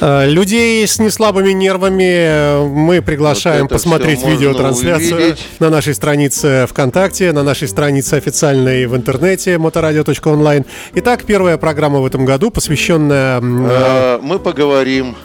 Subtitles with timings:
[0.00, 5.46] Э, людей с неслабыми нервами э, мы приглашаем вот посмотреть видеотрансляцию увидеть.
[5.58, 10.64] на нашей странице ВКонтакте, на нашей странице официальной в интернете моторадио.онлайн.
[10.94, 13.40] Итак, первая программа в этом году, посвященная...
[13.40, 15.16] Э, мы поговорим...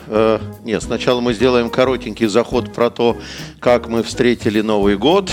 [0.64, 3.18] Нет, сначала мы сделаем коротенький заход про то,
[3.60, 5.32] как мы встретили Новый год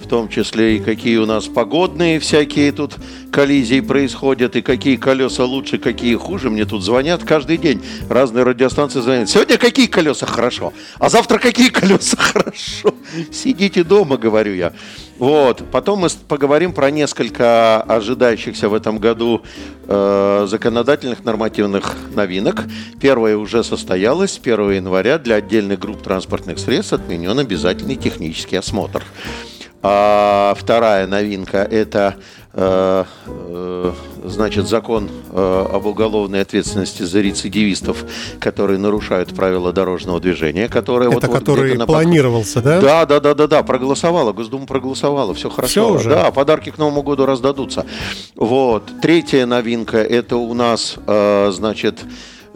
[0.00, 2.96] в том числе и какие у нас погодные всякие тут
[3.30, 6.50] коллизии происходят, и какие колеса лучше, какие хуже.
[6.50, 9.28] Мне тут звонят каждый день, разные радиостанции звонят.
[9.28, 12.94] Сегодня какие колеса хорошо, а завтра какие колеса хорошо.
[13.30, 14.72] Сидите дома, говорю я.
[15.18, 15.64] Вот.
[15.72, 19.42] Потом мы поговорим про несколько ожидающихся в этом году
[19.86, 22.64] э, законодательных нормативных новинок.
[23.00, 24.40] Первое уже состоялось.
[24.42, 29.02] 1 января для отдельных групп транспортных средств отменен обязательный технический осмотр.
[29.80, 32.16] А вторая новинка– это
[32.52, 33.92] э, э,
[34.24, 38.04] значит, закон э, об уголовной ответственности за рецидивистов,
[38.40, 42.80] которые нарушают правила дорожного движения, которые это вот, который вот планировался, да?
[42.80, 45.70] Да, да, да, да, да, проголосовала, Госдума проголосовала, все хорошо.
[45.70, 46.10] Все уже?
[46.10, 47.86] Да, подарки к Новому году раздадутся.
[48.34, 48.82] Вот.
[49.00, 52.04] Третья новинка– это у нас, значит,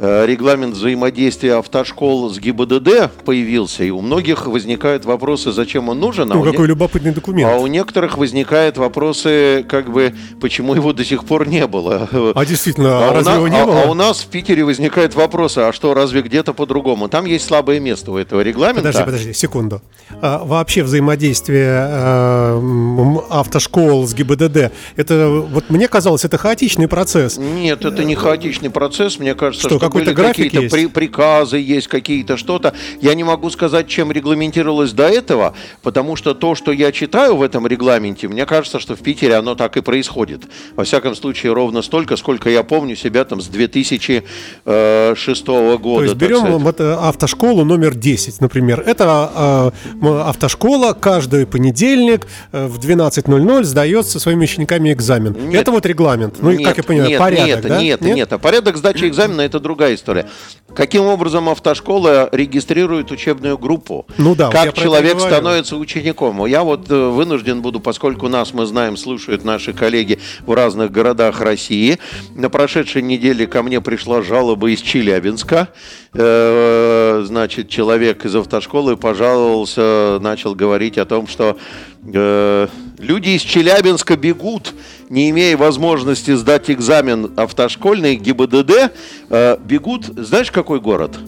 [0.02, 6.30] регламент взаимодействия автошкол с ГИБДД появился, и у многих возникают вопросы, зачем он нужен.
[6.32, 6.66] А ну, какой не...
[6.66, 7.48] любопытный документ.
[7.52, 12.08] А у некоторых возникают вопросы, как бы, почему его до сих пор не было.
[12.34, 13.36] А действительно, а разве на...
[13.36, 13.82] его не а, было?
[13.82, 17.08] А у нас в Питере возникают вопросы, а что, разве где-то по-другому?
[17.08, 18.88] Там есть слабое место у этого регламента.
[18.88, 19.82] Подожди, подожди, секунду.
[20.20, 27.38] А, вообще взаимодействие а, автошкол с ГИБДД, это, вот мне казалось, это хаотичный процесс.
[27.38, 31.88] Нет, это не хаотичный процесс, мне кажется, что, что какой-то график какие-то при, приказы есть,
[31.88, 32.74] какие-то что-то.
[33.00, 37.42] Я не могу сказать, чем регламентировалось до этого, потому что то, что я читаю в
[37.42, 40.42] этом регламенте, мне кажется, что в Питере оно так и происходит.
[40.76, 45.98] Во всяком случае, ровно столько, сколько я помню себя там с 2006 года.
[45.98, 48.82] То есть берем вот э, автошколу номер 10, например.
[48.86, 55.36] Это э, автошкола каждый понедельник э, в 12.00 сдает со своими учениками экзамен.
[55.48, 56.36] Нет, это вот регламент.
[56.40, 57.82] Ну, нет, как я понимаю, нет, порядок, нет, да?
[57.82, 58.32] Нет, нет, нет.
[58.32, 60.26] А порядок сдачи экзамена это другая история история.
[60.74, 64.06] Каким образом автошкола регистрирует учебную группу?
[64.16, 66.46] Ну да, как человек становится учеником?
[66.46, 71.42] Я вот э, вынужден буду, поскольку нас, мы знаем, слушают наши коллеги в разных городах
[71.42, 71.98] России.
[72.34, 75.68] На прошедшей неделе ко мне пришла жалоба из Челябинска.
[76.14, 81.58] Э, значит, человек из автошколы пожаловался, начал говорить о том, что
[82.04, 82.68] э,
[82.98, 84.74] люди из Челябинска бегут,
[85.08, 88.92] не имея возможности сдать экзамен автошкольный ГИБДД,
[89.30, 91.18] э, бегут, знаешь, какой город?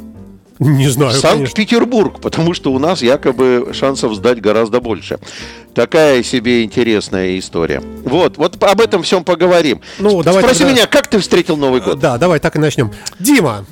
[0.60, 1.12] Не знаю.
[1.12, 5.18] Санкт-Петербург, потому что у нас якобы шансов сдать гораздо больше.
[5.74, 7.82] Такая себе интересная история.
[8.04, 9.80] Вот, вот об этом всем поговорим.
[9.98, 10.74] Ну, давай Спроси тогда...
[10.74, 11.98] меня, как ты встретил Новый год?
[11.98, 12.92] Да, давай так и начнем.
[13.18, 13.66] Дима,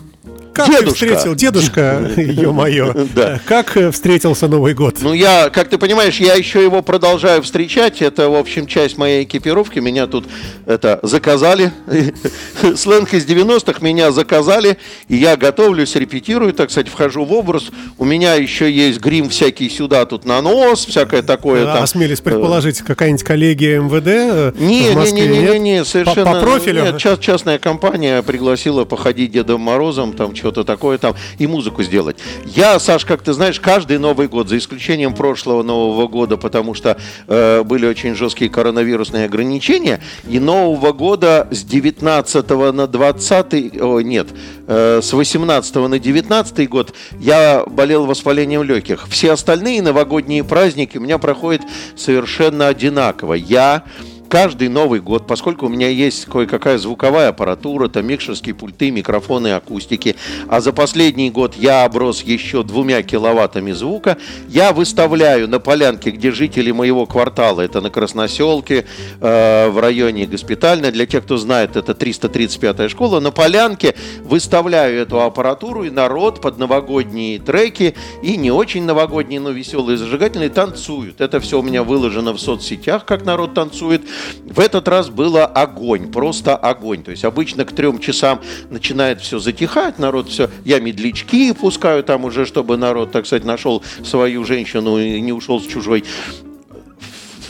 [0.54, 0.84] как дедушка.
[0.84, 3.40] ты встретил, дедушка, ё-моё, да.
[3.46, 4.96] как э, встретился Новый год?
[5.00, 8.02] Ну, я, как ты понимаешь, я еще его продолжаю встречать.
[8.02, 9.78] Это, в общем, часть моей экипировки.
[9.78, 10.26] Меня тут
[10.66, 11.72] это заказали.
[12.76, 14.78] Сленг из 90-х меня заказали.
[15.08, 17.70] И я готовлюсь, репетирую, так сказать, вхожу в образ.
[17.98, 21.64] У меня еще есть грим всякий сюда, тут на нос, всякое такое.
[21.64, 21.82] А, там.
[21.82, 26.32] Осмелись предположить, какая-нибудь коллегия МВД э, не, не, не, не, не, совершенно.
[26.32, 26.84] По, по профилю?
[26.84, 32.16] Нет, частная компания пригласила походить Дедом Морозом, там что-то такое там, и музыку сделать.
[32.44, 36.96] Я, Саш, как ты знаешь, каждый Новый год, за исключением прошлого Нового года, потому что
[37.28, 44.28] э, были очень жесткие коронавирусные ограничения, и Нового года с 19 на 20, о, нет,
[44.66, 49.06] э, с 18 на 19 год я болел воспалением легких.
[49.08, 51.62] Все остальные новогодние праздники у меня проходят
[51.94, 53.34] совершенно одинаково.
[53.34, 53.84] Я
[54.32, 60.16] каждый Новый год, поскольку у меня есть кое-какая звуковая аппаратура, там микшерские пульты, микрофоны, акустики,
[60.48, 64.16] а за последний год я оброс еще двумя киловаттами звука,
[64.48, 68.86] я выставляю на полянке, где жители моего квартала, это на Красноселке,
[69.20, 75.20] э, в районе Госпитальной, для тех, кто знает, это 335-я школа, на полянке выставляю эту
[75.20, 81.20] аппаратуру, и народ под новогодние треки и не очень новогодние, но веселые, зажигательные танцуют.
[81.20, 84.00] Это все у меня выложено в соцсетях, как народ танцует.
[84.44, 87.02] В этот раз было огонь, просто огонь.
[87.02, 88.40] То есть обычно к трем часам
[88.70, 93.82] начинает все затихать, народ все, я медлячки пускаю там уже, чтобы народ, так сказать, нашел
[94.04, 96.04] свою женщину и не ушел с чужой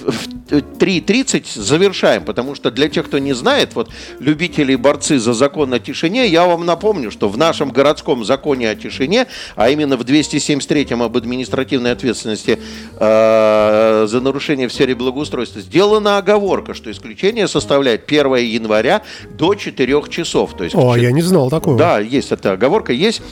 [0.00, 5.72] в 3.30 завершаем, потому что для тех, кто не знает, вот любители борцы за закон
[5.72, 9.26] о тишине, я вам напомню, что в нашем городском законе о тишине,
[9.56, 12.58] а именно в 273-м об административной ответственности
[12.98, 20.02] э, за нарушение в сфере благоустройства, сделана оговорка, что исключение составляет 1 января до 4
[20.10, 20.56] часов.
[20.56, 21.02] То есть, О, 4...
[21.02, 21.78] я не знал такого.
[21.78, 23.22] Да, есть эта оговорка, есть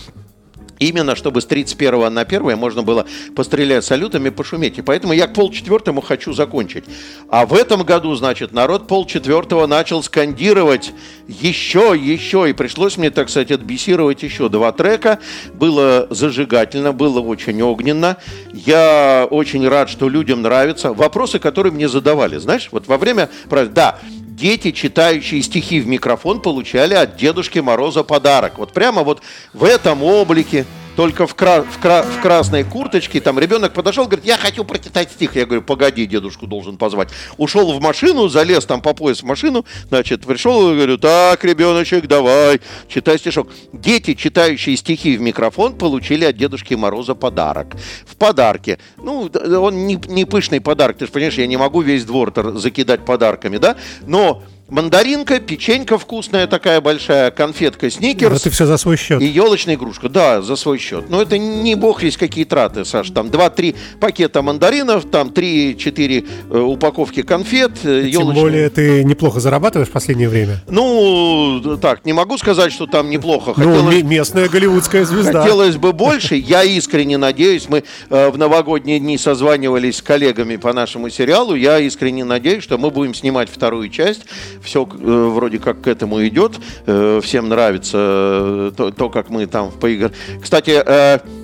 [0.80, 3.06] Именно, чтобы с 31 на 1 можно было
[3.36, 4.78] пострелять салютами, пошуметь.
[4.78, 6.84] И поэтому я к полчетвертому хочу закончить.
[7.28, 10.92] А в этом году, значит, народ полчетвертого начал скандировать
[11.28, 12.48] еще, еще.
[12.48, 15.18] И пришлось мне, так сказать, отбесировать еще два трека.
[15.52, 18.16] Было зажигательно, было очень огненно.
[18.50, 20.94] Я очень рад, что людям нравится.
[20.94, 22.38] Вопросы, которые мне задавали.
[22.38, 23.28] Знаешь, вот во время...
[23.74, 23.98] Да,
[24.40, 28.58] дети, читающие стихи в микрофон, получали от Дедушки Мороза подарок.
[28.58, 29.20] Вот прямо вот
[29.52, 30.64] в этом облике,
[31.00, 33.22] только в, кра- в, кра- в красной курточке.
[33.22, 35.34] Там ребенок подошел, говорит, я хочу прочитать стих.
[35.34, 37.08] Я говорю, погоди, дедушку должен позвать.
[37.38, 42.06] Ушел в машину, залез там по пояс в машину, значит, пришел и говорю, так, ребеночек,
[42.06, 43.48] давай, читай стишок.
[43.72, 47.76] Дети, читающие стихи в микрофон, получили от Дедушки Мороза подарок.
[48.04, 48.78] В подарке.
[48.98, 53.06] Ну, он не, не пышный подарок, ты же понимаешь, я не могу весь двор закидать
[53.06, 53.76] подарками, да?
[54.06, 58.40] Но мандаринка, печенька вкусная такая большая, конфетка сникерс.
[58.40, 59.20] Это все за свой счет.
[59.20, 61.10] И елочная игрушка, да, за свой счет.
[61.10, 63.10] Но это не бог есть какие траты, Саш.
[63.10, 67.72] Там 2-3 пакета мандаринов, там 3-4 э, упаковки конфет.
[67.82, 68.42] Э, Тем елочные.
[68.42, 70.60] более ты неплохо зарабатываешь в последнее время.
[70.68, 73.54] Ну, так, не могу сказать, что там неплохо.
[73.56, 74.02] Ну, Хотелось...
[74.02, 75.42] Ну, местная голливудская звезда.
[75.42, 76.36] Хотелось бы больше.
[76.36, 81.54] Я искренне надеюсь, мы э, в новогодние дни созванивались с коллегами по нашему сериалу.
[81.54, 84.22] Я искренне надеюсь, что мы будем снимать вторую часть
[84.62, 86.52] все э, вроде как к этому идет,
[86.86, 90.14] э, всем нравится э, то, то как мы там поиграем.
[90.40, 90.82] Кстати,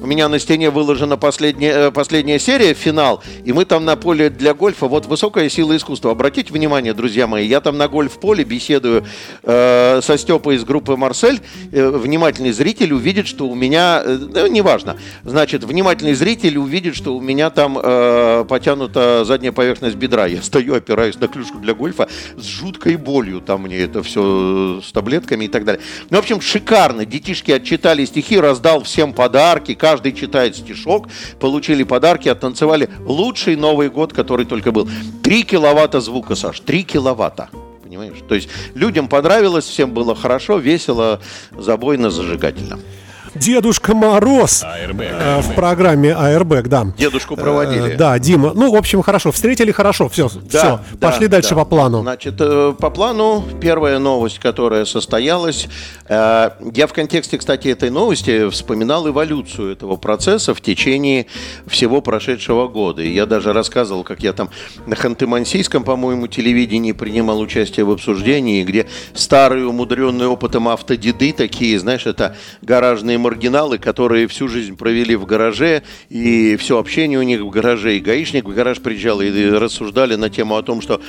[0.03, 4.55] у меня на стене выложена последняя, последняя серия, финал, и мы там на поле для
[4.55, 6.13] гольфа, вот высокая сила искусства.
[6.13, 9.05] Обратите внимание, друзья мои, я там на гольф-поле беседую
[9.43, 11.41] со Степой из группы «Марсель».
[11.71, 17.51] Внимательный зритель увидит, что у меня, да, неважно, значит, внимательный зритель увидит, что у меня
[17.51, 20.27] там э, потянута задняя поверхность бедра.
[20.27, 24.93] Я стою, опираюсь на клюшку для гольфа с жуткой болью, там мне это все с
[24.93, 25.81] таблетками и так далее.
[26.11, 27.07] Ну, в общем, шикарно.
[27.07, 31.09] Детишки отчитали стихи, раздал всем подарки, каждый читает стишок,
[31.41, 34.89] получили подарки, оттанцевали лучший Новый год, который только был.
[35.23, 37.49] Три киловатта звука, Саш, три киловатта
[37.87, 38.19] понимаешь?
[38.29, 41.21] То есть людям понравилось, всем было хорошо, весело,
[41.57, 42.79] забойно, зажигательно.
[43.37, 46.87] Дедушка Мороз э, в программе Airbag, да.
[46.99, 47.93] Дедушку проводили.
[47.93, 48.53] Э, да, Дима.
[48.55, 49.33] Ну, в общем, хорошо.
[49.33, 50.09] Встретили хорошо.
[50.09, 50.81] Все, да, все.
[50.95, 51.57] Да, Пошли дальше да.
[51.57, 52.01] по плану.
[52.01, 55.69] Значит, э, по плану первая новость, которая состоялась.
[56.09, 61.27] Э, я в контексте, кстати, этой новости вспоминал эволюцию этого процесса в течение
[61.67, 63.03] всего прошедшего года.
[63.03, 64.51] И я даже рассказывал, как я там
[64.87, 72.07] на Ханты-Мансийском, по-моему, телевидении принимал участие в обсуждении, где старые, умудренные опытом автодеды, такие, знаешь,
[72.07, 77.51] это гаражные маргиналы, которые всю жизнь провели в гараже, и все общение у них в
[77.51, 81.01] гараже, и гаишник в гараж приезжал, и рассуждали на тему о том, что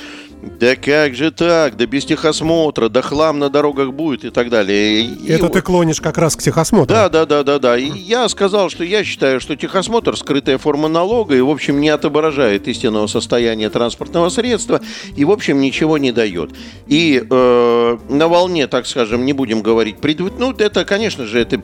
[0.60, 5.02] да как же так, да без техосмотра, да хлам на дорогах будет и так далее.
[5.02, 5.48] И, Это и...
[5.48, 6.94] ты клонишь как раз к техосмотру.
[6.94, 7.76] Да, да, да, да, да.
[7.76, 11.88] И я сказал, что я считаю, что техосмотр скрытая форма налога и, в общем, не
[11.88, 14.80] отображает истинного состояния транспортного средства
[15.16, 16.50] и, в общем, ничего не дает.
[16.86, 20.20] И э, на волне, так скажем, не будем говорить, пред...
[20.38, 21.58] ну, это, конечно же, это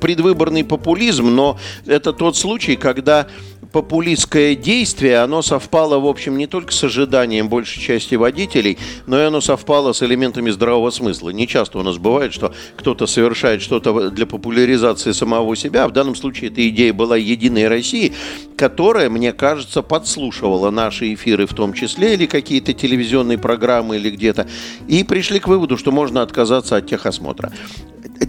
[0.44, 3.26] предвыборный популизм, но это тот случай, когда
[3.72, 9.24] популистское действие, оно совпало, в общем, не только с ожиданием большей части водителей, но и
[9.24, 11.30] оно совпало с элементами здравого смысла.
[11.30, 15.88] Не часто у нас бывает, что кто-то совершает что-то для популяризации самого себя.
[15.88, 18.12] В данном случае эта идея была «Единой России»,
[18.56, 24.46] которая, мне кажется, подслушивала наши эфиры в том числе, или какие-то телевизионные программы, или где-то,
[24.86, 27.52] и пришли к выводу, что можно отказаться от техосмотра.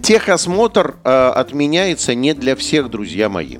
[0.02, 3.58] Техосмотр э, отменяется не для всех, друзья мои.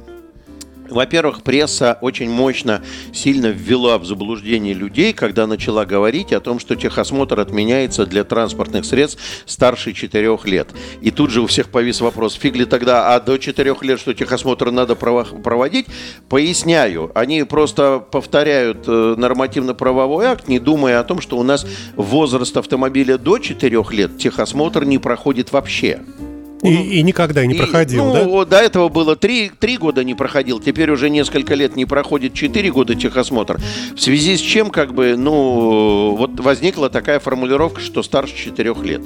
[0.91, 6.77] Во-первых, пресса очень мощно, сильно ввела в заблуждение людей, когда начала говорить о том, что
[6.77, 10.69] техосмотр отменяется для транспортных средств старше 4 лет.
[11.01, 14.15] И тут же у всех повис вопрос, фиг ли тогда, а до 4 лет, что
[14.15, 15.87] техосмотр надо проводить?
[16.29, 21.67] Поясняю, они просто повторяют э, нормативно-правовой акт, не думая о том, что у нас
[21.97, 26.01] возраст автомобиля до 4 лет техосмотр не проходит вообще.
[26.63, 28.59] И, и никогда не и, проходил, ну, да?
[28.59, 32.71] До этого было три, три года не проходил, теперь уже несколько лет не проходит четыре
[32.71, 33.61] года техосмотр.
[33.95, 39.03] В связи с чем, как бы, ну, вот возникла такая формулировка, что старше четырех лет.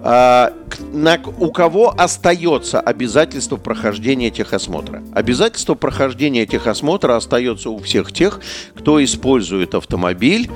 [0.00, 0.52] А,
[0.92, 5.02] на, у кого остается обязательство прохождения техосмотра?
[5.12, 8.40] Обязательство прохождения техосмотра остается у всех тех,
[8.74, 10.48] кто использует автомобиль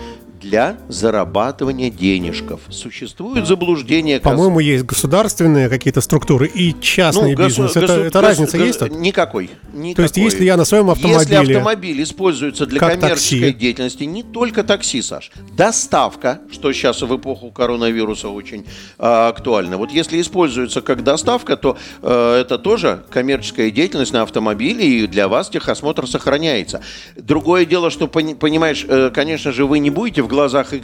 [0.43, 2.61] для зарабатывания денежков.
[2.69, 4.21] Существует заблуждение.
[4.21, 7.73] По-моему, есть государственные какие-то структуры и частный ну, бизнес.
[7.73, 8.91] Госу- это, госу- это разница госу- есть тут?
[8.93, 9.95] Никакой, никакой.
[9.95, 11.21] То есть, если я на своем автомобиле...
[11.21, 13.53] Если автомобиль используется для коммерческой такси.
[13.53, 15.31] деятельности, не только такси, Саш.
[15.57, 18.67] Доставка, что сейчас в эпоху коронавируса очень
[18.99, 19.77] э, актуально.
[19.77, 25.29] Вот если используется как доставка, то э, это тоже коммерческая деятельность на автомобиле, и для
[25.29, 26.83] вас техосмотр сохраняется.
[27.17, 30.79] Другое дело, что, понимаешь, э, конечно же, вы не будете в глазах э,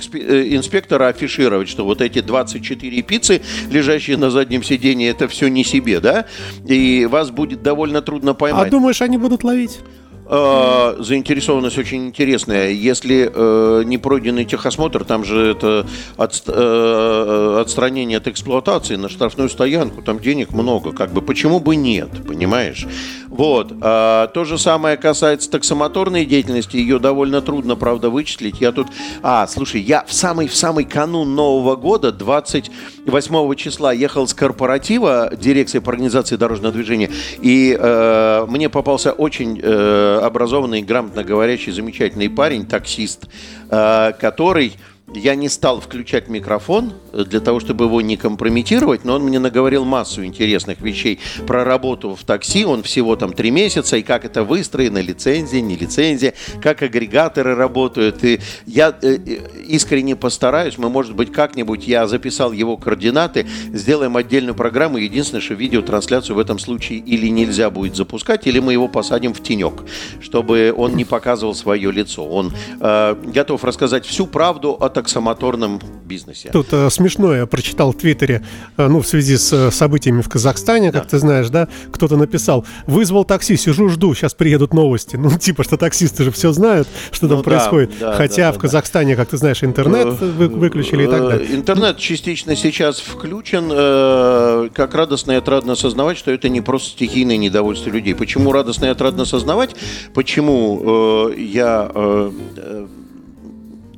[0.55, 5.99] инспектора афишировать, что вот эти 24 пиццы, лежащие на заднем сидении, это все не себе,
[6.01, 6.27] да?
[6.65, 8.69] И вас будет довольно трудно поймать.
[8.69, 9.81] А думаешь, они будут ловить?
[10.31, 12.71] Э, заинтересованность очень интересная.
[12.71, 15.87] Если э, не пройденный техосмотр, там же это
[16.19, 20.93] от, э, отстранение от эксплуатации на штрафную стоянку, там денег много.
[20.93, 22.87] Как бы почему бы нет, понимаешь?
[23.29, 23.73] Вот.
[23.81, 26.77] А, то же самое касается таксомоторной деятельности.
[26.77, 28.61] Ее довольно трудно, правда, вычислить.
[28.61, 28.89] Я тут...
[29.23, 35.31] А, слушай, я в самый, в самый канун Нового года, 28 числа, ехал с корпоратива
[35.35, 42.29] дирекции по организации дорожного движения, и э, мне попался очень э, образованный, грамотно говорящий, замечательный
[42.29, 43.29] парень, таксист,
[43.71, 44.75] э, который
[45.15, 49.39] я не стал включать микрофон э, для того, чтобы его не компрометировать, но он мне
[49.39, 52.65] наговорил массу интересных вещей про работу в такси.
[52.65, 58.23] Он всего там три месяца, и как это выстроено, лицензия, не лицензия, как агрегаторы работают.
[58.25, 64.17] И я э, э, искренне постараюсь, мы, может быть, как-нибудь, я записал его координаты, сделаем
[64.17, 64.99] отдельную программу.
[64.99, 69.43] Единственное, что видеотрансляцию в этом случае или нельзя будет запускать, или мы его посадим в
[69.43, 69.85] тенек,
[70.21, 72.27] чтобы он не показывал свое лицо.
[72.27, 76.51] Он э, готов рассказать всю правду о таксомоторном бизнесе.
[76.53, 78.43] Тут э, смешно, я прочитал в Твиттере,
[78.77, 81.09] э, ну, в связи с э, событиями в Казахстане, как да.
[81.11, 85.15] ты знаешь, да, кто-то написал, вызвал такси, сижу, жду, сейчас приедут новости.
[85.15, 87.93] Ну, типа, что таксисты же все знают, что ну, там да, происходит.
[88.01, 91.49] Да, Хотя да, в Казахстане, как ты знаешь, интернет э, вы, выключили и так далее.
[91.49, 93.71] Э, интернет частично сейчас включен.
[93.71, 98.17] Э, как радостно и отрадно осознавать, что это не просто стихийное недовольство людей.
[98.17, 99.77] Почему радостно и отрадно осознавать?
[100.13, 101.89] Почему я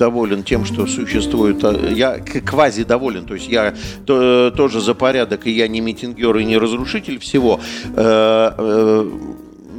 [0.01, 1.63] доволен тем, что существует.
[1.63, 3.75] А, я квази доволен, то есть я
[4.07, 7.61] то, тоже за порядок, и я не митингер и не разрушитель всего.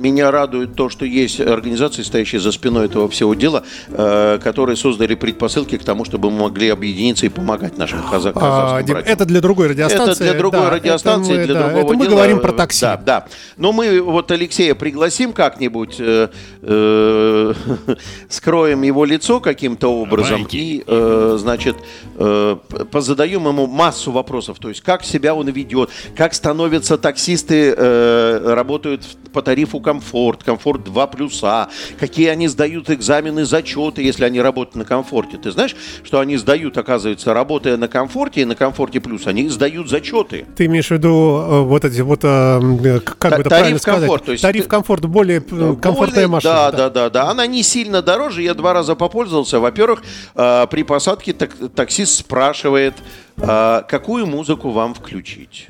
[0.02, 5.14] Меня радует то, что есть организации, стоящие за спиной этого всего дела, э, которые создали
[5.14, 8.42] предпосылки к тому, чтобы мы могли объединиться и помогать нашим казахам.
[8.44, 10.12] А, это для другой радиостанции.
[10.12, 12.16] Это для другой да, радиостанции, мы, для да, другого это мы дела.
[12.16, 12.82] говорим про такси.
[12.82, 13.26] Да, да.
[13.58, 16.30] Но мы вот Алексея пригласим как-нибудь, э,
[16.62, 17.54] э,
[18.30, 20.58] скроем его лицо каким-то образом Давайте.
[20.58, 21.76] и, э, значит,
[22.16, 22.58] э,
[22.92, 24.58] позадаем ему массу вопросов.
[24.60, 30.84] То есть, как себя он ведет, как становятся таксисты, э, работают по тарифу комфорт, комфорт
[30.86, 31.68] 2 плюса,
[32.00, 35.38] какие они сдают экзамены, зачеты, если они работают на комфорте.
[35.38, 39.90] Ты знаешь, что они сдают, оказывается, работая на комфорте и на комфорте плюс, они сдают
[39.90, 40.46] зачеты.
[40.56, 44.26] Ты имеешь в виду э, вот эти вот, э, как бы это правильно комфорт, сказать?
[44.26, 46.54] То есть тариф комфорт, более э, более, комфортная машина.
[46.54, 47.30] Да, да, да, да.
[47.30, 49.60] Она не сильно дороже, я два раза попользовался.
[49.60, 52.94] Во-первых, при посадке таксист спрашивает,
[53.36, 55.68] какую музыку вам включить.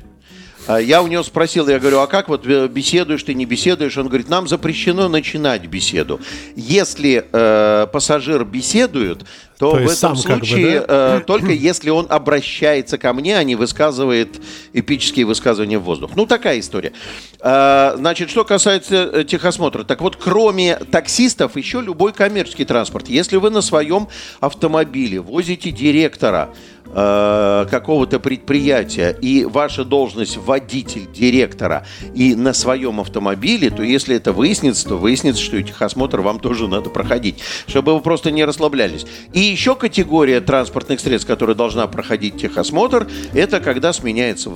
[0.66, 3.96] А я у него спросил, я говорю, а как вот э, беседуешь ты, не беседуешь?
[3.98, 6.20] Он говорит, нам запрещено начинать беседу.
[6.54, 9.24] Если э, пассажир беседует,
[9.58, 11.16] то, то в этом случае как бы, да?
[11.18, 14.40] э, только если он обращается ко мне, а не высказывает
[14.72, 16.12] эпические высказывания в воздух.
[16.16, 16.92] Ну, такая история.
[17.40, 19.84] Э, значит, что касается э, техосмотра.
[19.84, 23.08] Так вот, кроме таксистов, еще любой коммерческий транспорт.
[23.08, 24.08] Если вы на своем
[24.40, 26.50] автомобиле возите директора,
[26.94, 34.34] Э, какого-то предприятия и ваша должность водитель директора и на своем автомобиле, то если это
[34.34, 39.06] выяснится, то выяснится, что техосмотр вам тоже надо проходить, чтобы вы просто не расслаблялись.
[39.32, 44.50] И еще категория транспортных средств, которая должна проходить техосмотр, это когда сменяется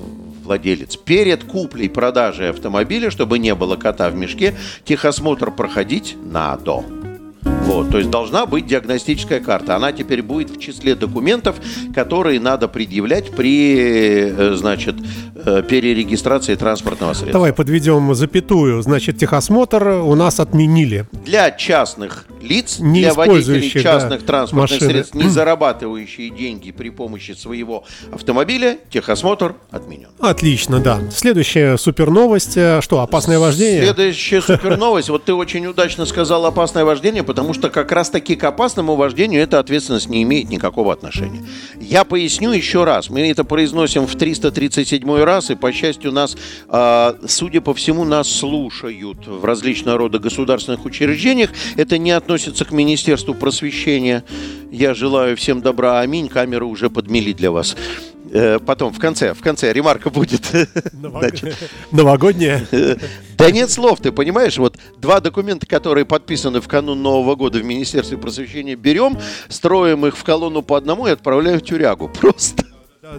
[0.44, 0.96] владелец.
[0.96, 6.84] Перед куплей продажей автомобиля, чтобы не было кота в мешке, техосмотр проходить надо.
[7.66, 9.76] Вот, то есть должна быть диагностическая карта.
[9.76, 11.56] Она теперь будет в числе документов,
[11.94, 14.94] которые надо предъявлять при, э, значит,
[15.34, 17.32] э, перерегистрации транспортного средства.
[17.32, 18.82] Давай подведем запятую.
[18.82, 21.06] Значит, техосмотр у нас отменили.
[21.24, 24.90] Для частных лиц, не для водителей частных да, транспортных машины.
[24.90, 30.08] средств, не зарабатывающие деньги при помощи своего автомобиля, техосмотр отменен.
[30.20, 31.00] Отлично, да.
[31.10, 32.56] Следующая супер новость.
[32.56, 33.82] Э, что, опасное вождение?
[33.82, 35.10] Следующая супер новость.
[35.16, 39.58] Вот ты очень удачно сказал опасное вождение, потому что как раз-таки к опасному вождению эта
[39.58, 41.42] ответственность не имеет никакого отношения.
[41.80, 43.08] Я поясню еще раз.
[43.08, 46.36] Мы это произносим в 337 раз, и, по счастью, нас,
[46.68, 51.50] а, судя по всему, нас слушают в различного рода государственных учреждениях.
[51.76, 54.24] Это не от относится к Министерству просвещения.
[54.72, 56.00] Я желаю всем добра.
[56.00, 56.28] Аминь.
[56.28, 57.76] Камеры уже подмели для вас.
[58.32, 60.42] Э, потом, в конце, в конце ремарка будет.
[61.90, 62.66] Новогодняя?
[63.36, 64.58] Да нет слов, ты понимаешь?
[64.58, 69.18] Вот два документа, которые подписаны в канун Нового года в Министерстве просвещения, берем,
[69.48, 72.08] строим их в колонну по одному и отправляем в тюрягу.
[72.20, 72.64] Просто.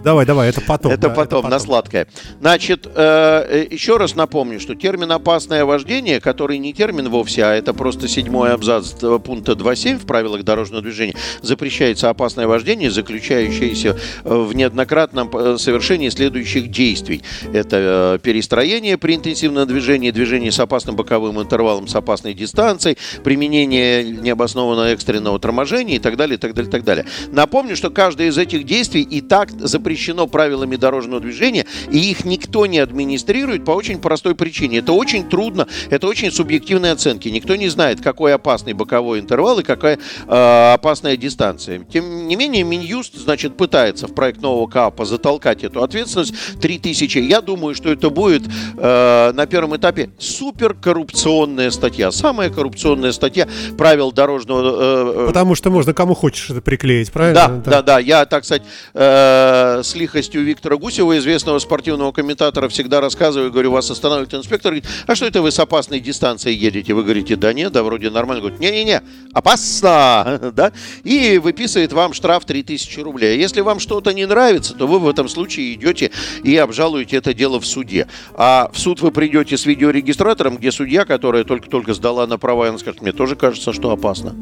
[0.02, 0.92] Давай, давай, это потом.
[0.92, 2.08] Это, да, потом, это потом, на сладкое.
[2.40, 7.54] Значит, э, э, еще раз напомню, что термин «опасное вождение», который не термин вовсе, а
[7.54, 8.92] это просто седьмой абзац
[9.24, 16.70] пункта 2.7 в правилах дорожного движения, запрещается опасное вождение, заключающееся в неоднократном э, совершении следующих
[16.70, 17.22] действий.
[17.52, 24.04] Это э, перестроение при интенсивном движении, движение с опасным боковым интервалом, с опасной дистанцией, применение
[24.04, 27.06] необоснованного экстренного торможения и так далее, и так далее, и так далее.
[27.32, 32.66] Напомню, что каждое из этих действий и так запрещено правилами дорожного движения, и их никто
[32.66, 34.78] не администрирует по очень простой причине.
[34.78, 37.28] Это очень трудно, это очень субъективные оценки.
[37.28, 41.80] Никто не знает, какой опасный боковой интервал и какая э, опасная дистанция.
[41.92, 47.18] Тем не менее, Минюст, значит, пытается в проект нового КАПа затолкать эту ответственность 3000.
[47.18, 48.42] Я думаю, что это будет
[48.76, 52.10] э, на первом этапе суперкоррупционная статья.
[52.10, 55.24] Самая коррупционная статья правил дорожного...
[55.24, 57.40] Э, Потому что можно кому хочешь это приклеить, правильно?
[57.40, 57.82] Да, да, да.
[57.82, 57.98] да.
[57.98, 58.62] Я, так сказать,
[58.94, 64.88] э, с лихостью Виктора Гусева, известного спортивного комментатора, всегда рассказываю, говорю, вас останавливает инспектор, говорит,
[65.06, 66.94] а что это вы с опасной дистанции едете?
[66.94, 68.42] Вы говорите, да нет, да вроде нормально.
[68.42, 70.72] Говорит, не-не-не, опасно, да?
[71.04, 73.38] И выписывает вам штраф 3000 рублей.
[73.38, 76.10] Если вам что-то не нравится, то вы в этом случае идете
[76.42, 78.08] и обжалуете это дело в суде.
[78.34, 82.78] А в суд вы придете с видеорегистратором, где судья, которая только-только сдала на права, она
[82.78, 84.34] скажет, мне тоже кажется, что опасно.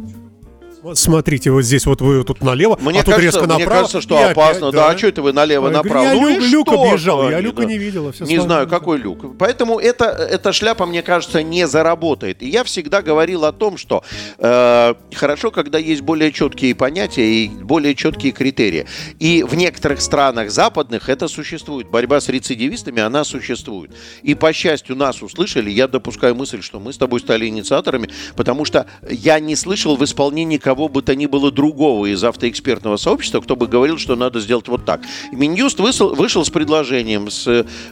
[0.87, 3.59] Вот смотрите, вот здесь вот вы тут налево, мне а тут кажется, резко направо.
[3.59, 4.69] Мне кажется, что опасно.
[4.69, 4.87] Опять, да.
[4.87, 6.05] да, а что это вы налево-направо?
[6.05, 7.65] Я ну люк, люк объезжал, я люка да.
[7.65, 8.13] не видела.
[8.21, 9.37] не знаю, какой люк.
[9.37, 12.41] Поэтому это, эта шляпа, мне кажется, не заработает.
[12.41, 14.05] И я всегда говорил о том, что
[14.39, 18.87] э, хорошо, когда есть более четкие понятия и более четкие критерии.
[19.19, 21.91] И в некоторых странах западных это существует.
[21.91, 23.91] Борьба с рецидивистами, она существует.
[24.23, 25.69] И, по счастью, нас услышали.
[25.69, 30.05] Я допускаю мысль, что мы с тобой стали инициаторами, потому что я не слышал в
[30.05, 34.15] исполнении кого кого бы то ни было другого из автоэкспертного сообщества, кто бы говорил, что
[34.15, 35.01] надо сделать вот так.
[35.33, 37.47] Минюст вышел, вышел с предложением, с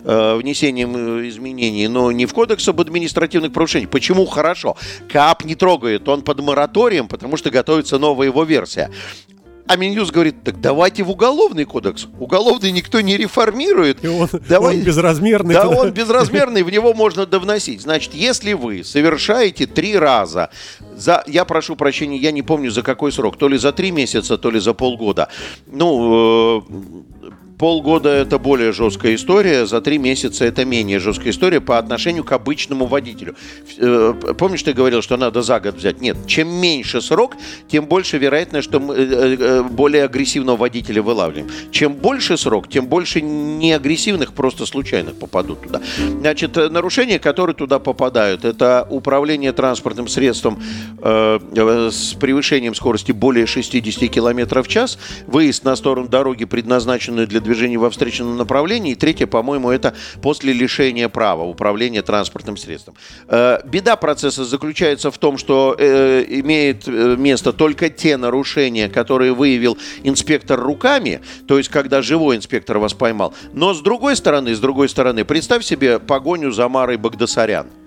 [0.04, 3.90] э, внесением э, изменений, но не в кодекс об административных правонарушениях.
[3.90, 4.76] Почему хорошо?
[5.08, 8.90] КАП не трогает, он под мораторием, потому что готовится новая его версия.
[9.66, 12.06] А Минюс говорит, так давайте в уголовный кодекс.
[12.18, 14.04] Уголовный никто не реформирует.
[14.04, 14.76] И он, Давай...
[14.76, 15.54] он безразмерный.
[15.54, 15.76] Да, туда.
[15.80, 17.80] он безразмерный, в него можно довносить.
[17.80, 20.50] Значит, если вы совершаете три раза,
[20.94, 24.36] за, я прошу прощения, я не помню за какой срок, то ли за три месяца,
[24.36, 25.28] то ли за полгода,
[25.66, 26.62] ну,
[27.22, 32.24] э, полгода это более жесткая история, за три месяца это менее жесткая история по отношению
[32.24, 33.36] к обычному водителю.
[33.78, 36.00] Э, помнишь, ты говорил, что надо за год взять?
[36.00, 37.36] Нет, чем меньше срок,
[37.68, 41.50] тем больше вероятность, что мы э, э, более агрессивного водителя вылавливаем.
[41.70, 45.80] Чем больше срок, тем больше неагрессивных, просто случайных попадут туда.
[46.20, 50.60] Значит, нарушения, которые туда попадают, это управление транспортным средством
[51.02, 57.78] с превышением скорости более 60 км в час, выезд на сторону дороги, предназначенную для движения
[57.78, 58.92] во встречном направлении.
[58.92, 62.96] И третье, по-моему, это после лишения права управления транспортным средством.
[63.28, 69.32] Э, беда процесса заключается в том, что э, имеет э, место только те нарушения, которые
[69.32, 73.32] выявил инспектор руками, то есть когда живой инспектор вас поймал.
[73.52, 77.83] Но с другой стороны, с другой стороны, представь себе погоню за Марой Багдасарян.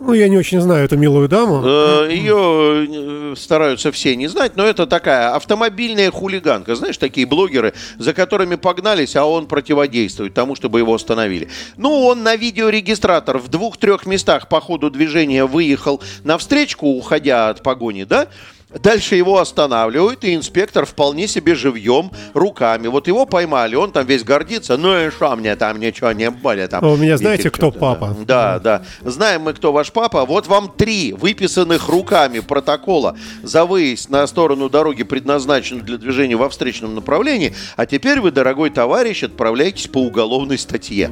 [0.00, 1.62] Ну, я не очень знаю эту милую даму.
[1.64, 6.74] Э, Ее э, стараются все не знать, но это такая автомобильная хулиганка.
[6.74, 11.48] Знаешь, такие блогеры, за которыми погнались, а он противодействует тому, чтобы его остановили.
[11.76, 17.62] Ну, он на видеорегистратор в двух-трех местах по ходу движения выехал на встречку, уходя от
[17.62, 18.28] погони, да?
[18.74, 22.88] Дальше его останавливают, и инспектор вполне себе живьем, руками.
[22.88, 24.76] Вот его поймали, он там весь гордится.
[24.76, 26.70] Ну и что мне там ничего не будет.
[26.70, 28.16] Там, а у меня знаете, кто папа?
[28.26, 28.82] Да, да.
[29.02, 30.24] Знаем мы, кто ваш папа.
[30.24, 36.48] Вот вам три выписанных руками протокола за выезд на сторону дороги, предназначенную для движения во
[36.48, 37.54] встречном направлении.
[37.76, 41.10] А теперь вы, дорогой товарищ, отправляетесь по уголовной статье.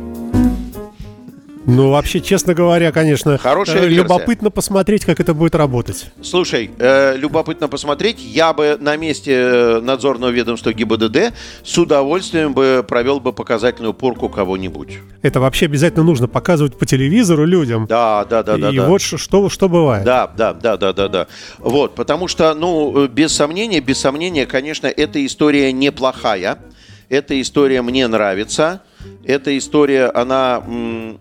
[1.66, 6.10] Ну, вообще, честно говоря, конечно, Хорошая э, любопытно посмотреть, как это будет работать.
[6.22, 8.18] Слушай, э, любопытно посмотреть.
[8.20, 14.28] Я бы на месте э, надзорного ведомства ГИБДД с удовольствием бы провел бы показательную порку
[14.28, 14.98] кого-нибудь.
[15.22, 17.86] Это вообще обязательно нужно показывать по телевизору людям.
[17.86, 18.70] Да, да, да, И да.
[18.70, 19.18] И вот да.
[19.18, 20.04] что, что бывает.
[20.04, 21.26] Да, да, да, да, да, да.
[21.58, 26.58] Вот, потому что, ну, без сомнения, без сомнения, конечно, эта история неплохая.
[27.08, 28.82] Эта история мне нравится.
[29.24, 30.62] Эта история, она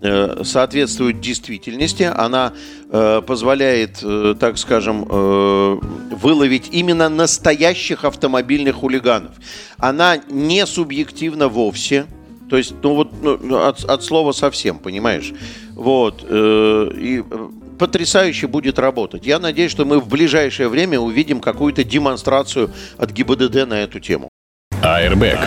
[0.02, 2.54] э, соответствует действительности, она
[2.90, 9.32] э, позволяет, э, так скажем, выловить именно настоящих автомобильных хулиганов.
[9.78, 12.06] Она не субъективна вовсе,
[12.50, 15.34] то есть, ну вот ну, от, от слова совсем, понимаешь?
[15.72, 16.24] Вот.
[16.30, 17.24] И
[17.80, 19.26] потрясающе будет работать.
[19.26, 24.30] Я надеюсь, что мы в ближайшее время увидим какую-то демонстрацию от ГИБДД на эту тему.
[24.84, 25.40] Airbag.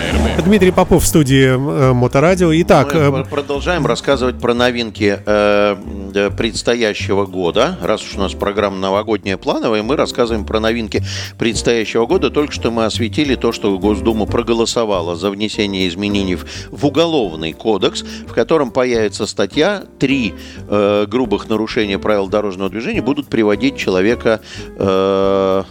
[0.44, 2.50] Дмитрий Попов в студии э, Моторадио.
[2.62, 7.78] Итак, мы э, продолжаем рассказывать про новинки э, предстоящего года.
[7.82, 11.02] Раз уж у нас программа новогодняя плановая, мы рассказываем про новинки
[11.38, 12.30] предстоящего года.
[12.30, 18.04] Только что мы осветили то, что Госдума проголосовала за внесение изменений в, в уголовный кодекс,
[18.26, 20.34] в котором появится статья три
[20.66, 24.40] э, грубых нарушения правил дорожного движения будут приводить человека
[24.78, 25.62] э,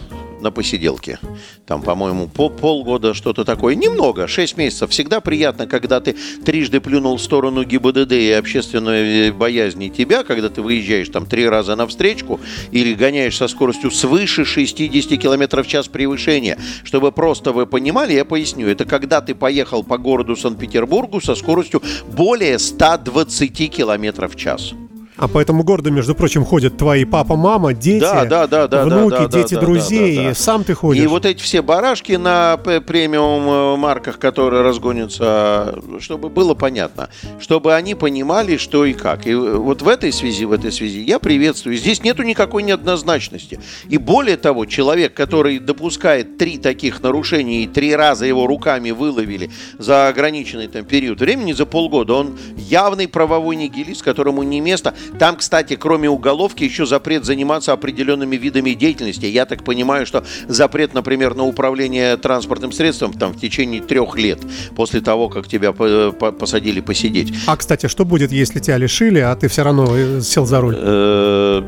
[0.46, 1.18] на посиделке.
[1.66, 3.74] Там, по-моему, по полгода, что-то такое.
[3.74, 4.90] Немного, 6 месяцев.
[4.90, 10.62] Всегда приятно, когда ты трижды плюнул в сторону ГИБДД и общественной боязни тебя, когда ты
[10.62, 12.38] выезжаешь там три раза на встречку
[12.70, 16.58] или гоняешь со скоростью свыше 60 км в час превышения.
[16.84, 18.68] Чтобы просто вы понимали, я поясню.
[18.68, 24.74] Это когда ты поехал по городу Санкт-Петербургу со скоростью более 120 км в час.
[25.16, 28.84] А по этому городу, между прочим, ходят твои папа, мама, дети, да, да, да, да,
[28.84, 30.16] внуки, да, да, дети да, друзей.
[30.16, 30.34] Да, да, да.
[30.34, 31.02] Сам ты ходишь.
[31.02, 37.08] И вот эти все барашки на премиум э, марках, которые разгонятся, чтобы было понятно,
[37.40, 39.26] чтобы они понимали, что и как.
[39.26, 41.76] И вот в этой связи, в этой связи я приветствую.
[41.76, 43.58] Здесь нету никакой неоднозначности.
[43.88, 49.50] И более того, человек, который допускает три таких нарушения и три раза его руками выловили
[49.78, 55.36] за ограниченный там период времени, за полгода, он явный правовой нигилист, которому не место там,
[55.36, 59.26] кстати, кроме уголовки, еще запрет заниматься определенными видами деятельности.
[59.26, 64.40] Я так понимаю, что запрет, например, на управление транспортным средством там в течение трех лет
[64.74, 67.34] после того, как тебя посадили посидеть.
[67.46, 70.76] А, кстати, что будет, если тебя лишили, а ты все равно э, сел за руль?
[70.78, 71.62] Э,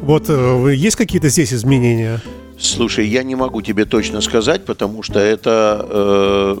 [0.00, 2.20] вот э, есть какие-то здесь изменения?
[2.62, 6.56] Слушай, я не могу тебе точно сказать, потому что это, э,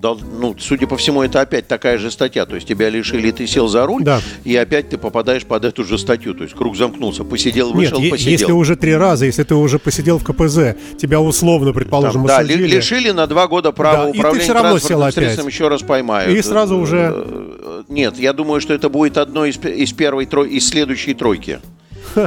[0.00, 2.46] дол, ну, судя по всему, это опять такая же статья.
[2.46, 4.22] То есть тебя лишили, ты сел за руль, да.
[4.44, 6.34] и опять ты попадаешь под эту же статью.
[6.34, 7.24] То есть круг замкнулся.
[7.24, 8.32] Посидел, вышел, Нет, посидел.
[8.32, 12.38] если уже три раза, если ты уже посидел в КПЗ, тебя условно, предположим, Там, Да,
[12.38, 12.66] осудили.
[12.66, 15.82] лишили на два года права да, управления и ты все равно сел средством, еще раз
[15.82, 16.34] поймают.
[16.34, 17.12] И сразу уже...
[17.14, 21.60] Э, нет, я думаю, что это будет одно из, из первой, из следующей тройки.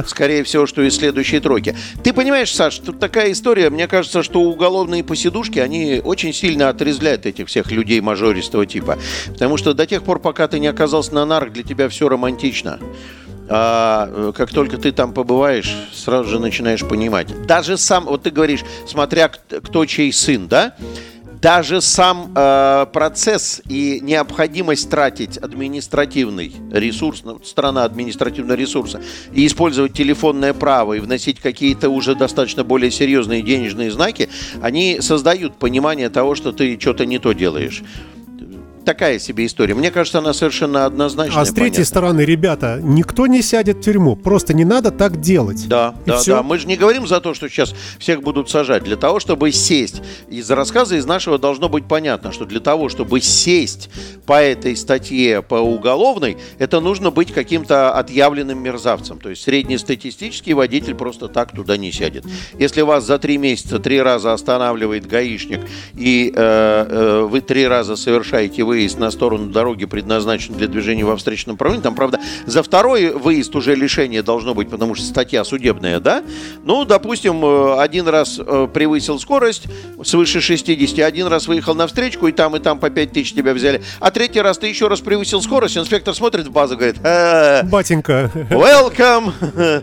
[0.06, 1.76] Скорее всего, что и следующей тройки.
[2.02, 3.70] Ты понимаешь, Саш, тут такая история.
[3.70, 8.98] Мне кажется, что уголовные посидушки, они очень сильно отрезвляют этих всех людей мажористого типа.
[9.28, 12.78] Потому что до тех пор, пока ты не оказался на нарк, для тебя все романтично.
[13.50, 17.46] А э, как только ты там побываешь, сразу же начинаешь понимать.
[17.46, 20.74] Даже сам, вот ты говоришь, смотря кто чей сын, да?
[21.40, 29.00] Даже сам э, процесс и необходимость тратить административный ресурс, ну, страна административного ресурса,
[29.32, 34.28] и использовать телефонное право и вносить какие-то уже достаточно более серьезные денежные знаки,
[34.62, 37.82] они создают понимание того, что ты что-то не то делаешь
[38.88, 39.74] такая себе история.
[39.74, 41.42] Мне кажется, она совершенно однозначная.
[41.42, 41.84] А с третьей понятно.
[41.84, 44.16] стороны, ребята, никто не сядет в тюрьму.
[44.16, 45.68] Просто не надо так делать.
[45.68, 46.36] Да, И да, все.
[46.36, 46.42] да.
[46.42, 48.84] Мы же не говорим за то, что сейчас всех будут сажать.
[48.84, 50.00] Для того, чтобы сесть.
[50.30, 53.90] Из рассказа из нашего должно быть понятно, что для того, чтобы сесть
[54.24, 59.18] по этой статье по уголовной, это нужно быть каким-то отъявленным мерзавцем.
[59.18, 62.24] То есть среднестатистический водитель просто так туда не сядет.
[62.58, 65.60] Если вас за три месяца три раза останавливает гаишник,
[65.94, 71.04] и э, э, вы три раза совершаете вы выезд на сторону дороги предназначен для движения
[71.04, 71.82] во встречном направлении.
[71.82, 76.22] Там, правда, за второй выезд уже лишение должно быть, потому что статья судебная, да?
[76.62, 79.64] Ну, допустим, э, один раз э, превысил скорость
[80.04, 83.52] свыше 60, один раз выехал на встречку, и там, и там по 5 тысяч тебя
[83.52, 83.82] взяли.
[83.98, 86.98] А третий раз ты еще раз превысил скорость, инспектор смотрит в базу, говорит...
[87.02, 88.30] «Э, Батенька.
[88.50, 89.32] Welcome,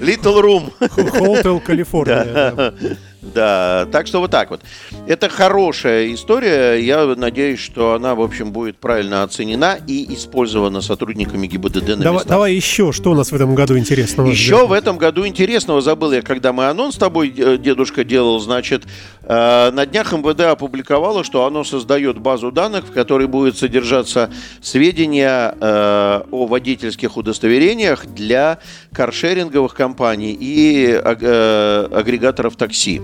[0.00, 0.72] Little Room.
[0.78, 2.72] Hotel California.
[3.34, 4.60] Да, так что вот так вот.
[5.06, 6.76] Это хорошая история.
[6.76, 12.12] Я надеюсь, что она, в общем, будет правильно оценена и использована сотрудниками ГИБДД на давай,
[12.12, 12.26] местах.
[12.26, 14.28] Давай еще, что у нас в этом году интересного?
[14.28, 18.38] Еще в этом году интересного забыл я, когда мы анонс с тобой, э, дедушка, делал,
[18.40, 18.84] значит,
[19.22, 25.54] э, на днях МВД опубликовало, что оно создает базу данных, в которой будет содержаться сведения
[25.60, 28.58] э, о водительских удостоверениях для
[28.92, 33.00] каршеринговых компаний и агрегаторов такси.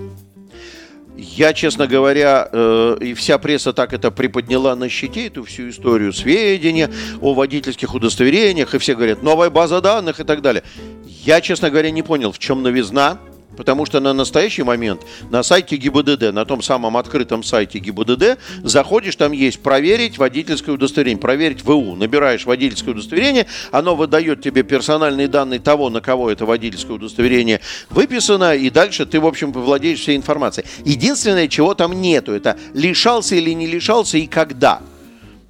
[1.15, 6.11] Я, честно говоря, э, и вся пресса так это приподняла на щите, эту всю историю
[6.11, 6.89] сведения
[7.21, 10.63] о водительских удостоверениях, и все говорят, новая база данных и так далее.
[11.05, 13.19] Я, честно говоря, не понял, в чем новизна,
[13.57, 19.15] Потому что на настоящий момент на сайте ГИБДД, на том самом открытом сайте ГИБДД, заходишь,
[19.15, 21.95] там есть проверить водительское удостоверение, проверить ВУ.
[21.95, 28.55] Набираешь водительское удостоверение, оно выдает тебе персональные данные того, на кого это водительское удостоверение выписано,
[28.55, 30.65] и дальше ты, в общем, владеешь всей информацией.
[30.85, 34.81] Единственное, чего там нету, это лишался или не лишался и когда.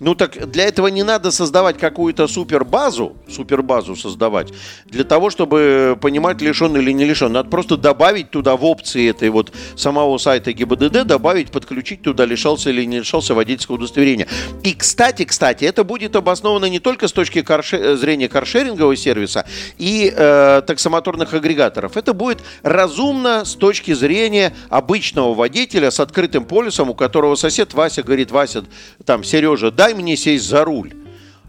[0.03, 4.51] Ну так для этого не надо создавать какую-то супербазу, супербазу создавать,
[4.85, 7.31] для того, чтобы понимать, лишен или не лишен.
[7.31, 12.69] Надо просто добавить туда в опции этой вот самого сайта ГИБДД, добавить, подключить туда, лишался
[12.69, 14.27] или не лишался водительского удостоверения.
[14.63, 19.45] И, кстати, кстати, это будет обосновано не только с точки карше- зрения каршерингового сервиса
[19.77, 21.95] и э, таксомоторных агрегаторов.
[21.95, 28.03] Это будет разумно с точки зрения обычного водителя с открытым полюсом, у которого сосед Вася
[28.03, 28.65] говорит, Вася,
[29.05, 30.93] там, Сережа, дай дай мне сесть за руль.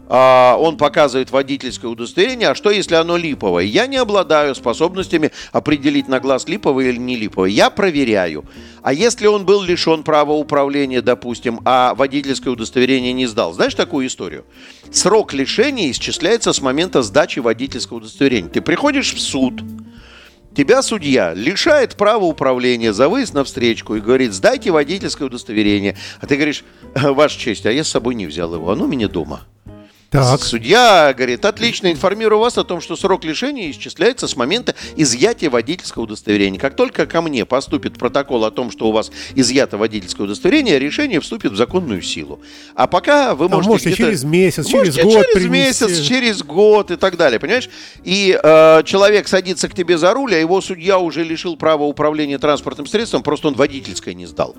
[0.07, 3.63] А, он показывает водительское удостоверение, а что если оно липовое?
[3.63, 7.49] Я не обладаю способностями определить на глаз липовое или не липовое.
[7.49, 8.45] Я проверяю.
[8.83, 13.53] А если он был лишен права управления, допустим, а водительское удостоверение не сдал?
[13.53, 14.45] Знаешь такую историю?
[14.91, 18.51] Срок лишения исчисляется с момента сдачи водительского удостоверения.
[18.51, 19.63] Ты приходишь в суд,
[20.55, 25.97] тебя судья лишает права управления за выезд на встречку и говорит, сдайте водительское удостоверение.
[26.21, 26.63] А ты говоришь,
[26.95, 29.45] ваша честь, а я с собой не взял его, оно у меня дома.
[30.15, 30.41] Так.
[30.41, 36.03] Судья говорит, отлично, информирую вас о том, что срок лишения исчисляется с момента изъятия водительского
[36.03, 36.59] удостоверения.
[36.59, 41.19] Как только ко мне поступит протокол о том, что у вас изъято водительское удостоверение, решение
[41.19, 42.39] вступит в законную силу.
[42.75, 43.67] А пока вы можете...
[43.67, 45.49] А можете через месяц, через год через принести.
[45.49, 47.69] месяц, через год и так далее, понимаешь?
[48.03, 52.37] И э, человек садится к тебе за руль, а его судья уже лишил права управления
[52.37, 54.55] транспортным средством, просто он водительское не сдал.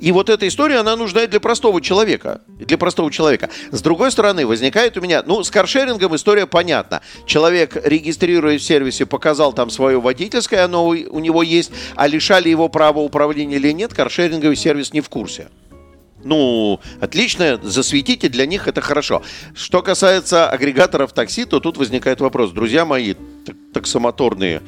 [0.00, 2.42] И вот эта история, она нужна и для простого человека.
[2.48, 3.50] Для простого человека.
[3.70, 5.22] С другой стороны, возникает у меня...
[5.24, 7.00] Ну, с каршерингом история понятна.
[7.26, 12.68] Человек, регистрируясь в сервисе, показал там свое водительское, оно у него есть, а лишали его
[12.68, 15.48] права управления или нет, каршеринговый сервис не в курсе.
[16.24, 19.22] Ну, отлично, засветите, для них это хорошо.
[19.54, 22.50] Что касается агрегаторов такси, то тут возникает вопрос.
[22.50, 23.14] Друзья мои,
[23.74, 24.62] таксомоторные,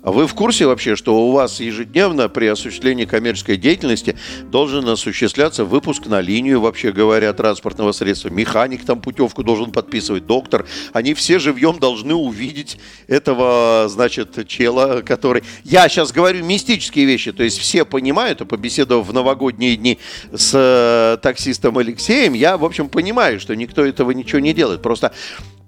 [0.00, 5.64] а вы в курсе вообще, что у вас ежедневно при осуществлении коммерческой деятельности должен осуществляться
[5.64, 8.28] выпуск на линию, вообще говоря, транспортного средства?
[8.28, 10.66] Механик там путевку должен подписывать, доктор.
[10.92, 15.42] Они все живьем должны увидеть этого, значит, чела, который...
[15.64, 19.98] Я сейчас говорю мистические вещи, то есть все понимают, а побеседовав в новогодние дни
[20.32, 24.80] с э, таксистом Алексеем, я, в общем, понимаю, что никто этого ничего не делает.
[24.80, 25.12] Просто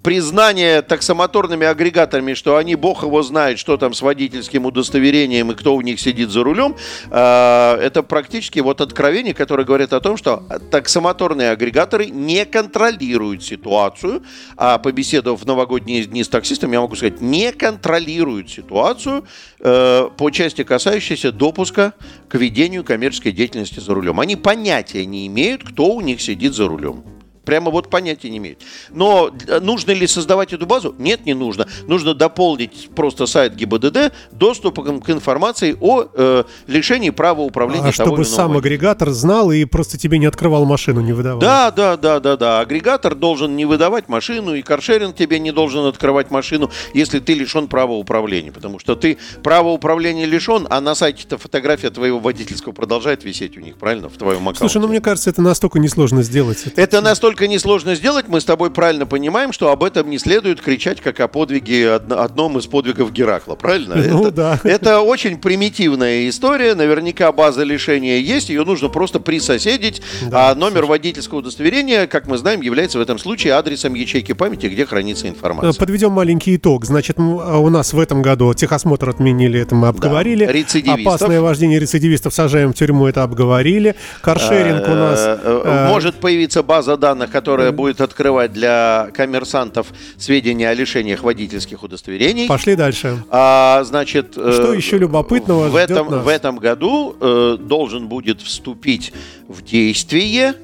[0.03, 5.75] признание таксомоторными агрегаторами, что они, бог его знает, что там с водительским удостоверением и кто
[5.75, 6.75] у них сидит за рулем,
[7.09, 14.21] э, это практически вот откровение, которое говорит о том, что таксомоторные агрегаторы не контролируют ситуацию,
[14.57, 19.25] а побеседовав в новогодние дни с таксистом, я могу сказать, не контролируют ситуацию
[19.59, 21.93] э, по части касающейся допуска
[22.27, 24.19] к ведению коммерческой деятельности за рулем.
[24.19, 27.20] Они понятия не имеют, кто у них сидит за рулем.
[27.45, 28.59] Прямо вот понятия не имеют.
[28.91, 30.93] Но э, нужно ли создавать эту базу?
[30.99, 31.67] Нет, не нужно.
[31.87, 37.89] Нужно дополнить просто сайт ГИБДД доступом к информации о э, лишении права управления.
[37.89, 41.39] А чтобы сам агрегатор знал и просто тебе не открывал машину, не выдавал.
[41.39, 42.59] Да, да, да, да, да.
[42.59, 47.67] Агрегатор должен не выдавать машину, и каршеринг тебе не должен открывать машину, если ты лишен
[47.67, 48.51] права управления.
[48.51, 53.61] Потому что ты право управления лишен, а на сайте-то фотография твоего водительского продолжает висеть у
[53.61, 54.09] них, правильно?
[54.09, 54.59] В твоем аккаунте.
[54.59, 56.65] Слушай, ну мне кажется, это настолько несложно сделать.
[56.75, 60.59] Это настолько настолько несложно сделать, мы с тобой правильно понимаем, что об этом не следует
[60.59, 63.95] кричать, как о подвиге, одном из подвигов Геракла, правильно?
[63.95, 64.59] Ну, это, да.
[64.65, 70.85] это очень примитивная история, наверняка база лишения есть, ее нужно просто присоседить, да, а номер
[70.85, 75.79] водительского удостоверения, как мы знаем, является в этом случае адресом ячейки памяти, где хранится информация.
[75.79, 76.83] Подведем маленький итог.
[76.83, 80.45] Значит, а у нас в этом году техосмотр отменили, это мы обговорили.
[80.45, 81.07] Да, рецидивистов.
[81.07, 83.95] Опасное вождение рецидивистов сажаем в тюрьму, это обговорили.
[84.21, 85.19] Каршеринг у нас...
[85.21, 91.23] Э, э, может появиться база данных данных, которая будет открывать для коммерсантов сведения о лишениях
[91.23, 92.47] водительских удостоверений.
[92.47, 93.23] Пошли дальше.
[93.29, 96.25] А, значит, э, что еще любопытного в этом, нас?
[96.25, 99.13] в этом году э, должен будет вступить
[99.47, 100.55] в действие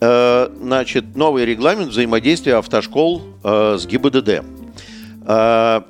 [0.00, 4.42] э, значит, новый регламент взаимодействия автошкол э, с ГИБДД.
[5.26, 5.82] Э,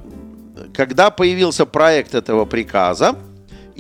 [0.75, 3.17] когда появился проект этого приказа,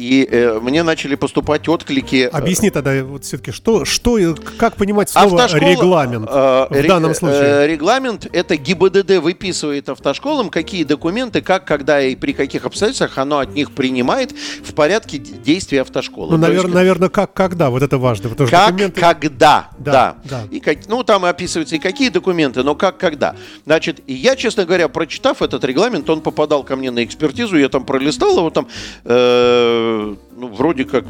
[0.00, 2.24] и э, мне начали поступать отклики.
[2.24, 7.14] Э, Объясни тогда вот все-таки, что, что, как понимать слово автошкола, регламент э, в данном
[7.14, 7.42] случае?
[7.42, 13.40] Э, регламент– это ГИБДД выписывает автошколам, какие документы, как, когда и при каких обстоятельствах оно
[13.40, 16.30] от них принимает в порядке действия автошколы.
[16.30, 18.30] Ну, наверное, есть, наверное, как, когда, вот это важно.
[18.30, 19.00] Потому что как, документы...
[19.00, 19.92] когда, да.
[19.92, 20.16] да.
[20.24, 20.42] да.
[20.50, 23.36] И как, ну, там описываются и какие документы, но как, когда.
[23.66, 27.68] Значит, и я, честно говоря, прочитав этот регламент, он попадал ко мне на экспертизу, я
[27.68, 28.66] там пролистал его, там,
[29.04, 29.89] э,
[30.36, 31.04] ну, вроде как,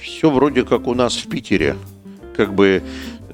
[0.00, 1.76] все вроде как у нас в Питере.
[2.36, 2.82] Как бы,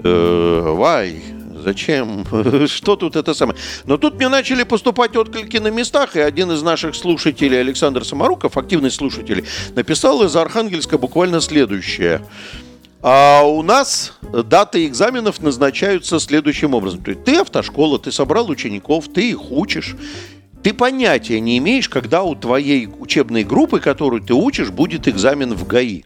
[0.03, 1.23] э, вай,
[1.63, 2.27] Зачем?
[2.67, 3.59] Что тут это самое?
[3.85, 8.57] Но тут мне начали поступать отклики на местах, и один из наших слушателей, Александр Самаруков,
[8.57, 12.21] активный слушатель, написал из Архангельска буквально следующее.
[13.01, 17.03] А у нас даты экзаменов назначаются следующим образом.
[17.03, 19.97] Ты автошкола, ты собрал учеников, ты их учишь.
[20.63, 25.67] Ты понятия не имеешь, когда у твоей учебной группы, которую ты учишь, будет экзамен в
[25.67, 26.05] ГАИ.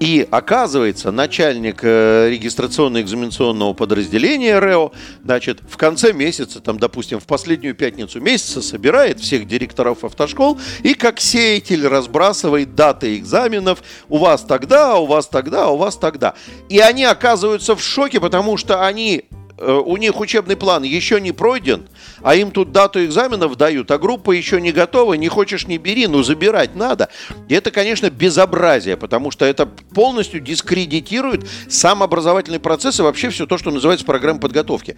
[0.00, 7.74] И оказывается, начальник э, регистрационно-экзаменационного подразделения РЭО, значит, в конце месяца, там, допустим, в последнюю
[7.74, 13.82] пятницу месяца собирает всех директоров автошкол и как сеятель разбрасывает даты экзаменов.
[14.08, 16.32] У вас тогда, у вас тогда, у вас тогда.
[16.70, 19.26] И они оказываются в шоке, потому что они
[19.60, 21.88] у них учебный план еще не пройден,
[22.22, 26.06] а им тут дату экзаменов дают, а группа еще не готова, не хочешь не бери,
[26.06, 27.10] ну забирать надо.
[27.48, 33.46] И это, конечно, безобразие, потому что это полностью дискредитирует сам образовательный процесс и вообще все
[33.46, 34.96] то, что называется программа подготовки.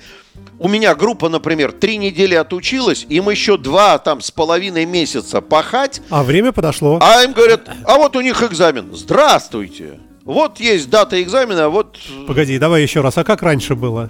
[0.59, 6.01] У меня группа, например, три недели отучилась, им еще два там с половиной месяца пахать.
[6.11, 6.98] А время подошло.
[7.03, 8.90] А им говорят, а вот у них экзамен.
[8.92, 9.98] Здравствуйте.
[10.25, 11.99] Вот есть дата экзамена, вот...
[12.29, 14.09] Погоди, давай еще раз, а как раньше было?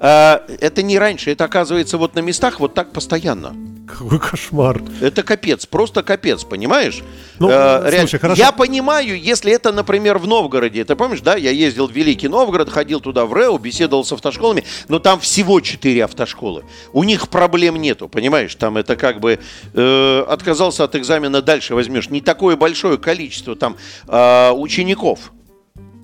[0.00, 3.54] А, это не раньше, это оказывается вот на местах вот так постоянно.
[3.86, 4.82] Какой кошмар.
[5.00, 7.02] Это капец, просто капец, понимаешь?
[7.38, 8.42] Ну, а, слушай, хорошо.
[8.42, 10.84] Я понимаю, если это, например, в Новгороде.
[10.84, 11.36] Ты помнишь, да?
[11.36, 15.60] Я ездил в Великий Новгород, ходил туда в РЭО, беседовал с автошколами, но там всего
[15.60, 16.64] четыре автошколы.
[16.92, 18.54] У них проблем нету, понимаешь?
[18.56, 19.38] Там это как бы
[19.74, 22.08] э, отказался от экзамена, дальше возьмешь.
[22.10, 23.76] Не такое большое количество там
[24.08, 25.32] э, учеников.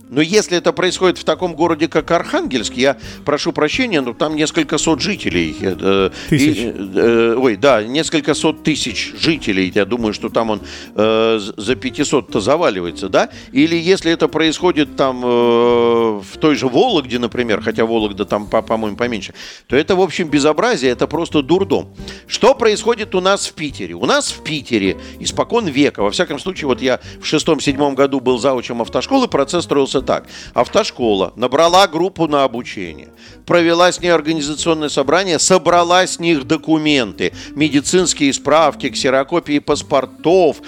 [0.08, 4.78] Но если это происходит в таком городе, как Архангельск, я прошу прощения, но там несколько
[4.78, 5.56] сот жителей.
[5.60, 6.56] Э, тысяч.
[6.58, 9.70] И, э, ой, да, несколько сот тысяч жителей.
[9.74, 10.60] Я думаю, что там он
[10.94, 13.30] э, за 500-то заваливается, да?
[13.52, 18.96] Или если это происходит там э, в той же Вологде, например, хотя Вологда там, по-моему,
[18.96, 19.34] поменьше,
[19.66, 21.94] то это, в общем, безобразие, это просто дурдом.
[22.26, 23.94] Что происходит у нас в Питере?
[23.94, 28.38] У нас в Питере испокон века, во всяком случае, вот я в шестом-седьмом году был
[28.38, 30.26] заучем автошколы, процесс строился просто так.
[30.54, 33.08] Автошкола набрала группу на обучение,
[33.46, 40.58] провела с ней организационное собрание, собрала с них документы, медицинские справки, ксерокопии паспортов,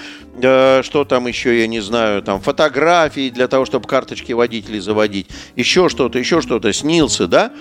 [0.42, 5.26] э, что там еще, я не знаю, там фотографии для того, чтобы карточки водителей заводить,
[5.56, 7.52] еще что-то, еще что-то, снился, да?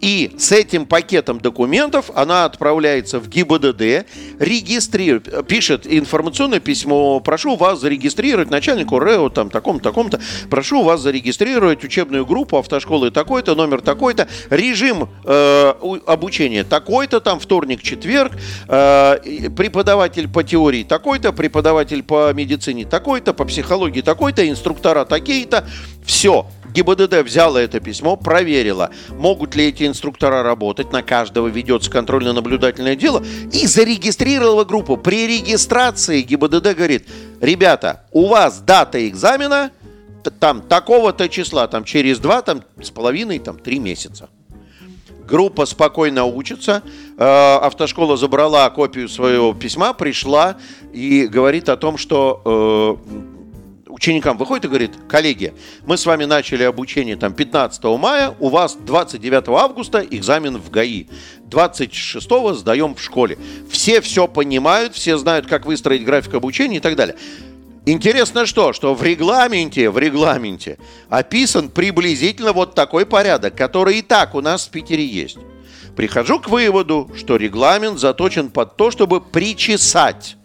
[0.00, 4.06] И с этим пакетом документов она отправляется в ГИБДД,
[4.38, 11.84] регистрирует, пишет информационное письмо, прошу вас зарегистрировать начальнику РЭО, там, таком таком-то, прошу вас зарегистрировать
[11.84, 15.72] учебную группу автошколы такой-то, номер такой-то, режим э,
[16.06, 18.32] обучения такой-то, там, вторник, четверг,
[18.68, 25.66] э, преподаватель по теории такой-то, преподаватель по медицине такой-то, по психологии такой-то, инструктора такие-то,
[26.04, 32.96] все, ГИБДД взяла это письмо, проверила, могут ли эти инструктора работать, на каждого ведется контрольно-наблюдательное
[32.96, 34.98] дело, и зарегистрировала группу.
[34.98, 37.08] При регистрации ГИБДД говорит,
[37.40, 39.70] ребята, у вас дата экзамена
[40.38, 44.28] там такого-то числа, там через два, там с половиной, там три месяца.
[45.26, 46.82] Группа спокойно учится.
[47.16, 50.56] Э, автошкола забрала копию своего письма, пришла
[50.92, 53.35] и говорит о том, что э,
[53.96, 55.54] ученикам выходит и говорит, коллеги,
[55.86, 61.06] мы с вами начали обучение там 15 мая, у вас 29 августа экзамен в ГАИ,
[61.46, 63.38] 26 сдаем в школе.
[63.70, 67.16] Все все понимают, все знают, как выстроить график обучения и так далее.
[67.86, 70.76] Интересно что, что в регламенте, в регламенте
[71.08, 75.38] описан приблизительно вот такой порядок, который и так у нас в Питере есть.
[75.96, 80.36] Прихожу к выводу, что регламент заточен под то, чтобы причесать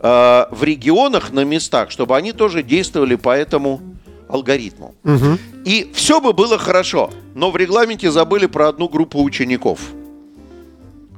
[0.00, 3.80] Э, в регионах на местах, чтобы они тоже действовали по этому
[4.28, 4.94] алгоритму.
[5.04, 5.38] Угу.
[5.64, 9.80] И все бы было хорошо, но в регламенте забыли про одну группу учеников.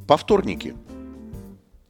[0.07, 0.75] Повторники.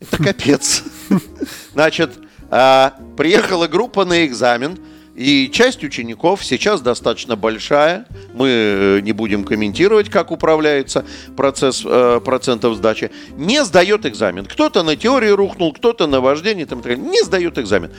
[0.01, 0.85] Это капец.
[1.73, 2.13] Значит,
[2.51, 4.79] э, приехала группа на экзамен–
[5.17, 8.05] и часть учеников сейчас достаточно большая.
[8.35, 13.11] Мы э, не будем комментировать, как управляется процесс э, процентов сдачи.
[13.37, 14.45] Не сдает экзамен.
[14.45, 17.93] Кто-то на теории рухнул, кто-то на вождении, там, не сдает экзамен.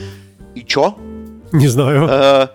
[0.53, 0.95] И чё?
[1.51, 2.07] Не знаю.
[2.07, 2.47] Э,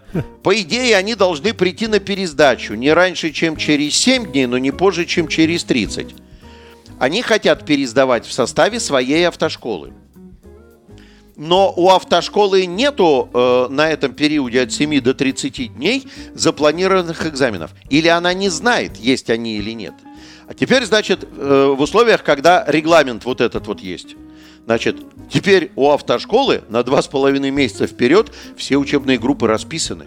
[0.45, 4.71] по идее, они должны прийти на пересдачу не раньше, чем через 7 дней, но не
[4.71, 6.15] позже, чем через 30.
[7.01, 9.93] Они хотят пересдавать в составе своей автошколы.
[11.37, 17.71] Но у автошколы нету э, на этом периоде от 7 до 30 дней запланированных экзаменов.
[17.89, 19.95] Или она не знает, есть они или нет.
[20.47, 24.17] А теперь, значит, э, в условиях, когда регламент вот этот вот есть,
[24.67, 24.97] значит,
[25.31, 30.07] теперь у автошколы на два с половиной месяца вперед все учебные группы расписаны.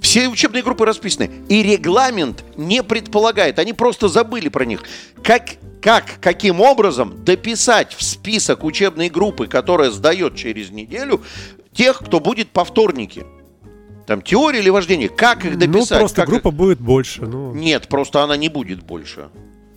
[0.00, 1.30] Все учебные группы расписаны.
[1.48, 4.82] И регламент не предполагает, они просто забыли про них.
[5.22, 5.50] Как,
[5.82, 11.22] как, каким образом дописать в список учебной группы, которая сдает через неделю,
[11.72, 13.24] тех, кто будет повторники?
[14.06, 15.08] Там теория или вождение?
[15.08, 15.90] Как их ну, дописать?
[15.90, 16.54] Ну, просто как группа их...
[16.54, 17.22] будет больше.
[17.22, 17.52] Ну...
[17.54, 19.28] Нет, просто она не будет больше.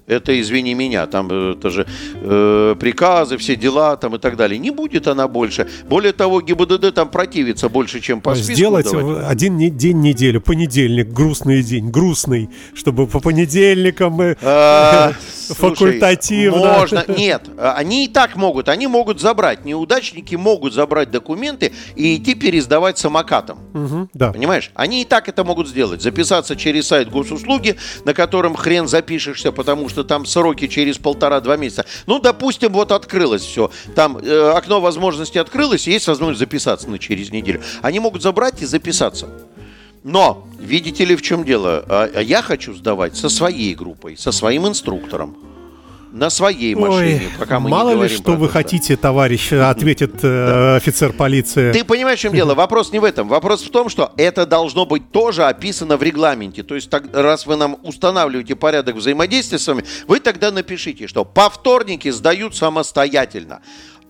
[0.08, 1.86] Это, извини меня, там э, это же
[2.16, 4.58] э, приказы, все дела там и так далее.
[4.60, 5.68] Не будет она больше.
[5.88, 8.54] Более того, ГИБДД там противится больше, чем по списку.
[8.54, 9.26] Сделать давать.
[9.30, 14.38] один не, день недели, понедельник, грустный день, грустный, чтобы по понедельникам мы
[15.52, 16.80] а, факультативно.
[16.80, 22.36] Можно, нет, они и так могут, они могут забрать, неудачники могут забрать документы и идти
[22.36, 23.60] пересдавать самокатом.
[23.74, 24.32] Угу, да.
[24.34, 24.72] Понимаешь?
[24.76, 26.02] Они и так это могут сделать.
[26.02, 31.58] Записаться через сайт госуслуги, на котором хрен запишешься, потому что что там сроки через полтора-два
[31.58, 31.86] месяца.
[32.08, 33.70] Ну, допустим, вот открылось все.
[33.95, 37.62] Там э, окно возможности открылось, и есть возможность записаться на через неделю.
[37.82, 39.30] Они могут забрать и записаться.
[40.04, 41.86] Но, видите ли, в чем дело?
[41.88, 45.36] А, а я хочу сдавать со своей группой, со своим инструктором
[46.12, 50.76] на своей машине, Ой, пока мы мало не ли, что вы хотите, товарищ, ответит э,
[50.76, 51.72] офицер полиции.
[51.72, 52.54] Ты понимаешь, в чем дело?
[52.54, 53.28] Вопрос не в этом.
[53.28, 56.64] Вопрос в том, что это должно быть тоже описано в регламенте.
[56.64, 61.24] То есть, так, раз вы нам устанавливаете порядок взаимодействия с вами, вы тогда напишите, что
[61.24, 63.62] повторники сдают самостоятельно.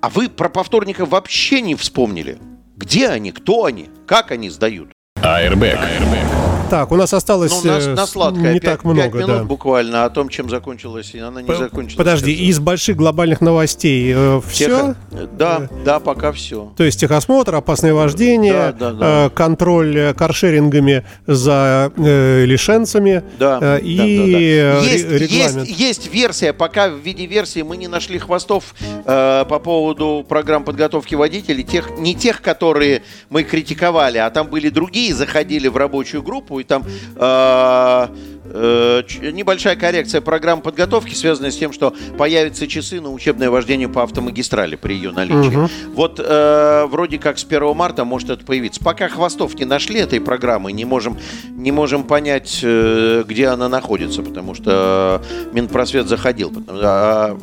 [0.02, 2.40] А вы про повторников вообще не вспомнили.
[2.76, 4.90] Где они, кто они, как они сдают?
[5.24, 5.78] Airbag.
[5.78, 6.51] Airbag.
[6.72, 9.02] Так, у нас осталось ну, на, на сладкое, не 5, так много.
[9.02, 9.44] 5 минут да.
[9.44, 11.98] буквально о том, чем закончилась, и она не П- закончилась.
[11.98, 14.96] Подожди, из больших глобальных новостей э, все?
[15.34, 16.72] Да, э, да, пока все.
[16.78, 19.26] То есть техосмотр, опасное вождение, да, да, да.
[19.26, 24.92] Э, контроль э, каршерингами за э, лишенцами да, э, и да, да, да.
[24.92, 25.68] Есть, регламент.
[25.68, 30.64] Есть, есть версия, пока в виде версии мы не нашли хвостов э, по поводу программ
[30.64, 36.24] подготовки водителей, тех, не тех, которые мы критиковали, а там были другие, заходили в рабочую
[36.24, 36.86] группу и там
[37.16, 38.08] э,
[38.46, 44.04] э, небольшая коррекция программы подготовки, связанная с тем, что появятся часы на учебное вождение по
[44.04, 45.56] автомагистрали при ее наличии.
[45.56, 45.70] Угу.
[45.94, 48.82] Вот э, вроде как с 1 марта может это появиться.
[48.84, 51.18] Пока хвостов не нашли этой программы, не можем,
[51.50, 55.22] не можем понять, э, где она находится, потому что
[55.54, 56.52] Минпросвет заходил.
[56.68, 57.38] А,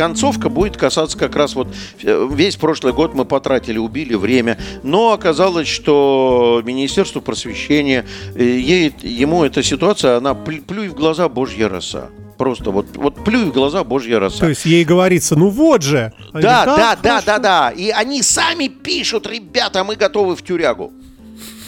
[0.00, 1.68] концовка будет касаться как раз вот
[2.02, 8.94] э, весь прошлый год мы потратили, убили время, но оказалось, что Министерство просвещения, э, ей,
[9.02, 12.08] ему эта ситуация, она плюй в глаза Божья роса.
[12.38, 14.38] Просто вот, вот плюй в глаза Божья роса.
[14.38, 16.14] То есть ей говорится, ну вот же.
[16.32, 17.70] Да, да, да, да, да.
[17.70, 20.94] И они сами пишут, ребята, мы готовы в тюрягу.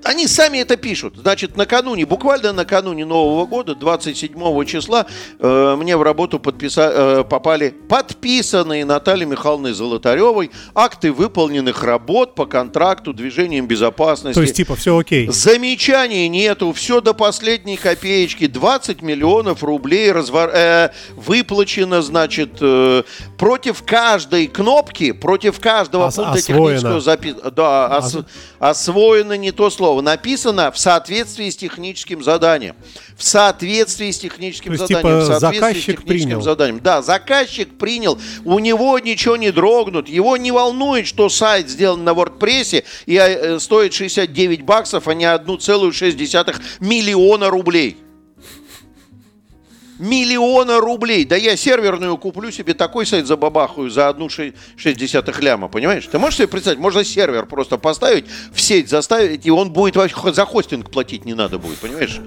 [0.05, 1.15] Они сами это пишут.
[1.17, 5.07] Значит, накануне, буквально накануне Нового года, 27 числа,
[5.39, 12.47] э, мне в работу подписа, э, попали подписанные Натальей Михайловной Золотаревой акты выполненных работ по
[12.47, 14.35] контракту движением безопасности.
[14.35, 15.29] То есть, типа, все окей.
[15.29, 18.47] Замечаний нету, все до последней копеечки.
[18.47, 23.03] 20 миллионов рублей развор, э, выплачено, значит, э,
[23.37, 27.37] против каждой кнопки, против каждого Ос- пункта технического записи.
[27.55, 28.17] Да, ос-
[28.59, 32.77] освоено не то слово слово написано в соответствии с техническим заданием.
[33.17, 35.21] В соответствии с техническим То есть, заданием.
[35.21, 36.43] Типа, в соответствии заказчик с техническим принял.
[36.43, 36.81] заданием.
[36.81, 42.11] Да, заказчик принял, у него ничего не дрогнут, его не волнует, что сайт сделан на
[42.11, 47.97] WordPress и э, стоит 69 баксов, а не 1,6 миллиона рублей
[50.01, 51.25] миллиона рублей.
[51.25, 54.55] Да я серверную куплю себе такой сайт за бабахую за одну 6
[55.41, 56.07] ляма, понимаешь?
[56.11, 60.45] Ты можешь себе представить, можно сервер просто поставить, в сеть заставить, и он будет за
[60.47, 62.19] хостинг платить не надо будет, понимаешь?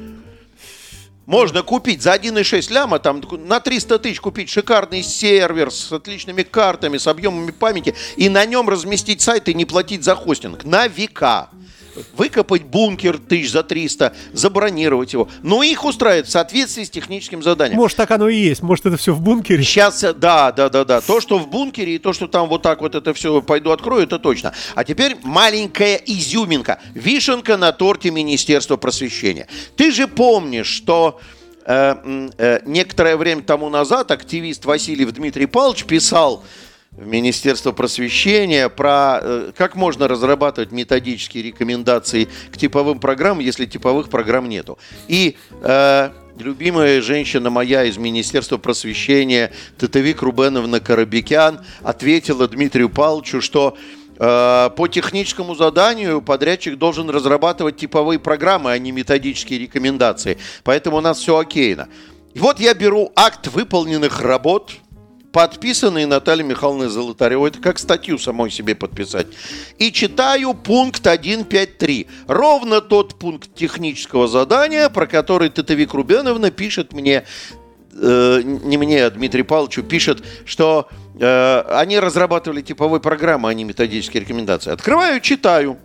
[1.26, 6.98] Можно купить за 1,6 ляма, там на 300 тысяч купить шикарный сервер с отличными картами,
[6.98, 11.50] с объемами памяти, и на нем разместить сайт и не платить за хостинг на века
[12.16, 15.30] выкопать бункер тысяч за 300, забронировать его.
[15.42, 17.78] Но их устраивает в соответствии с техническим заданием.
[17.78, 18.62] Может, так оно и есть.
[18.62, 19.64] Может, это все в бункере?
[19.64, 21.02] Сейчас, да, да, да, да.
[21.02, 24.04] То, что в бункере, и то, что там вот так вот это все пойду открою,
[24.04, 24.54] это точно.
[24.76, 26.80] А теперь маленькая изюминка.
[26.94, 29.48] Вишенка на торте Министерства просвещения.
[29.76, 31.20] Ты же помнишь, что
[31.66, 36.44] э, э, некоторое время тому назад активист Васильев Дмитрий Павлович писал
[36.98, 44.10] в Министерство просвещения про э, как можно разрабатывать методические рекомендации к типовым программам, если типовых
[44.10, 44.78] программ нету.
[45.08, 53.76] И э, любимая женщина моя из Министерства просвещения Татевик Рубеновна Карабекян ответила Дмитрию Павловичу, что
[54.20, 60.38] э, по техническому заданию подрядчик должен разрабатывать типовые программы, а не методические рекомендации.
[60.64, 61.88] Поэтому у нас все окейно.
[62.36, 64.74] И вот я беру акт выполненных работ–
[65.34, 67.50] подписанный Натальей Михайловной Золотаревой.
[67.50, 69.28] Это как статью самой себе подписать.
[69.80, 72.08] И читаю пункт 1.5.3.
[72.28, 77.26] Ровно тот пункт технического задания, про который Татовик Рубеновна пишет мне,
[77.94, 80.88] э, не мне, а Дмитрию Павловичу, пишет, что
[81.20, 84.72] э, они разрабатывали типовой программы, а не методические рекомендации.
[84.72, 85.80] Открываю, читаю.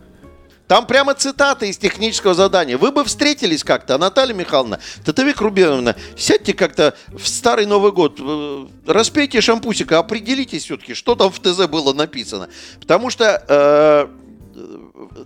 [0.69, 2.77] Там прямо цитата из технического задания.
[2.77, 8.67] Вы бы встретились как-то, Наталья Михайловна, Татовик Рубеновна, сядьте как-то в старый Новый год, э,
[8.85, 12.49] распейте шампусика, определитесь все-таки, что там в ТЗ было написано.
[12.79, 14.07] Потому что э,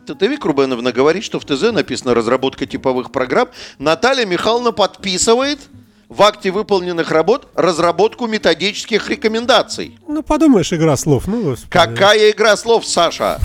[0.08, 3.50] Татовик Рубеновна говорит, что в ТЗ написано разработка типовых программ.
[3.80, 5.60] Наталья Михайловна подписывает–
[6.10, 9.98] в акте выполненных работ разработку методических рекомендаций.
[10.08, 11.28] Ну, подумаешь, игра слов.
[11.28, 11.72] Ну, господи.
[11.72, 13.40] Какая игра слов, Саша?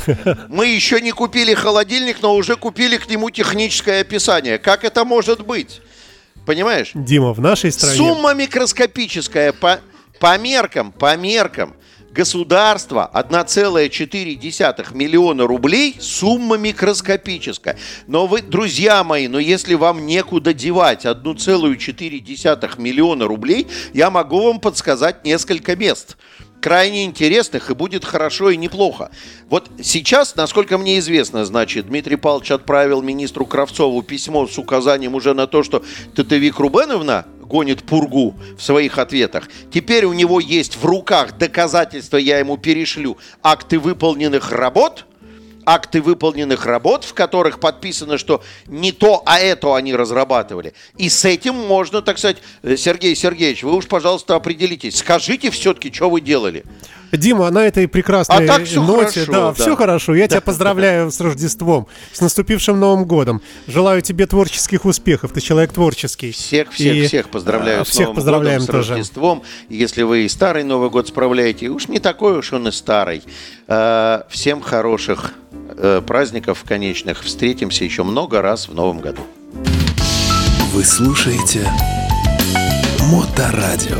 [0.49, 4.59] Мы еще не купили холодильник, но уже купили к нему техническое описание.
[4.59, 5.81] Как это может быть?
[6.47, 6.93] Понимаешь?
[6.95, 7.97] Дима, в нашей стране...
[7.97, 9.81] Сумма микроскопическая по,
[10.19, 11.75] по меркам, по меркам
[12.11, 17.79] государства 1,4 миллиона рублей сумма микроскопическая.
[18.07, 24.61] Но вы, друзья мои, но если вам некуда девать 1,4 миллиона рублей, я могу вам
[24.61, 26.17] подсказать несколько мест
[26.61, 29.11] крайне интересных, и будет хорошо и неплохо.
[29.49, 35.35] Вот сейчас, насколько мне известно, значит, Дмитрий Павлович отправил министру Кравцову письмо с указанием уже
[35.35, 35.83] на то, что
[36.15, 39.49] Татевик Рубеновна гонит пургу в своих ответах.
[39.73, 45.07] Теперь у него есть в руках доказательства, я ему перешлю, акты выполненных работ,
[45.69, 50.73] акты выполненных работ, в которых подписано, что не то, а это они разрабатывали.
[50.97, 55.93] И с этим можно, так сказать, э, Сергей Сергеевич, вы уж, пожалуйста, определитесь, скажите все-таки,
[55.93, 56.65] что вы делали.
[57.13, 60.15] Дима, на этой прекрасной а так все ноте, хорошо, да, да, все хорошо.
[60.15, 63.41] Я тебя поздравляю с Рождеством, с наступившим Новым годом.
[63.67, 65.33] Желаю тебе творческих успехов.
[65.33, 66.33] Ты человек творческий.
[66.33, 68.87] Всех, всех, и, всех поздравляю всех с Новым поздравляем годом, тоже.
[68.87, 69.43] с Рождеством.
[69.69, 73.23] Если вы и старый Новый год справляете, уж не такой уж он и старый.
[73.67, 75.35] Э, всем хороших
[75.77, 77.23] э, праздников конечных.
[77.23, 79.23] Встретимся еще много раз в Новом году.
[80.73, 81.71] Вы слушаете
[83.11, 83.97] Моторадио.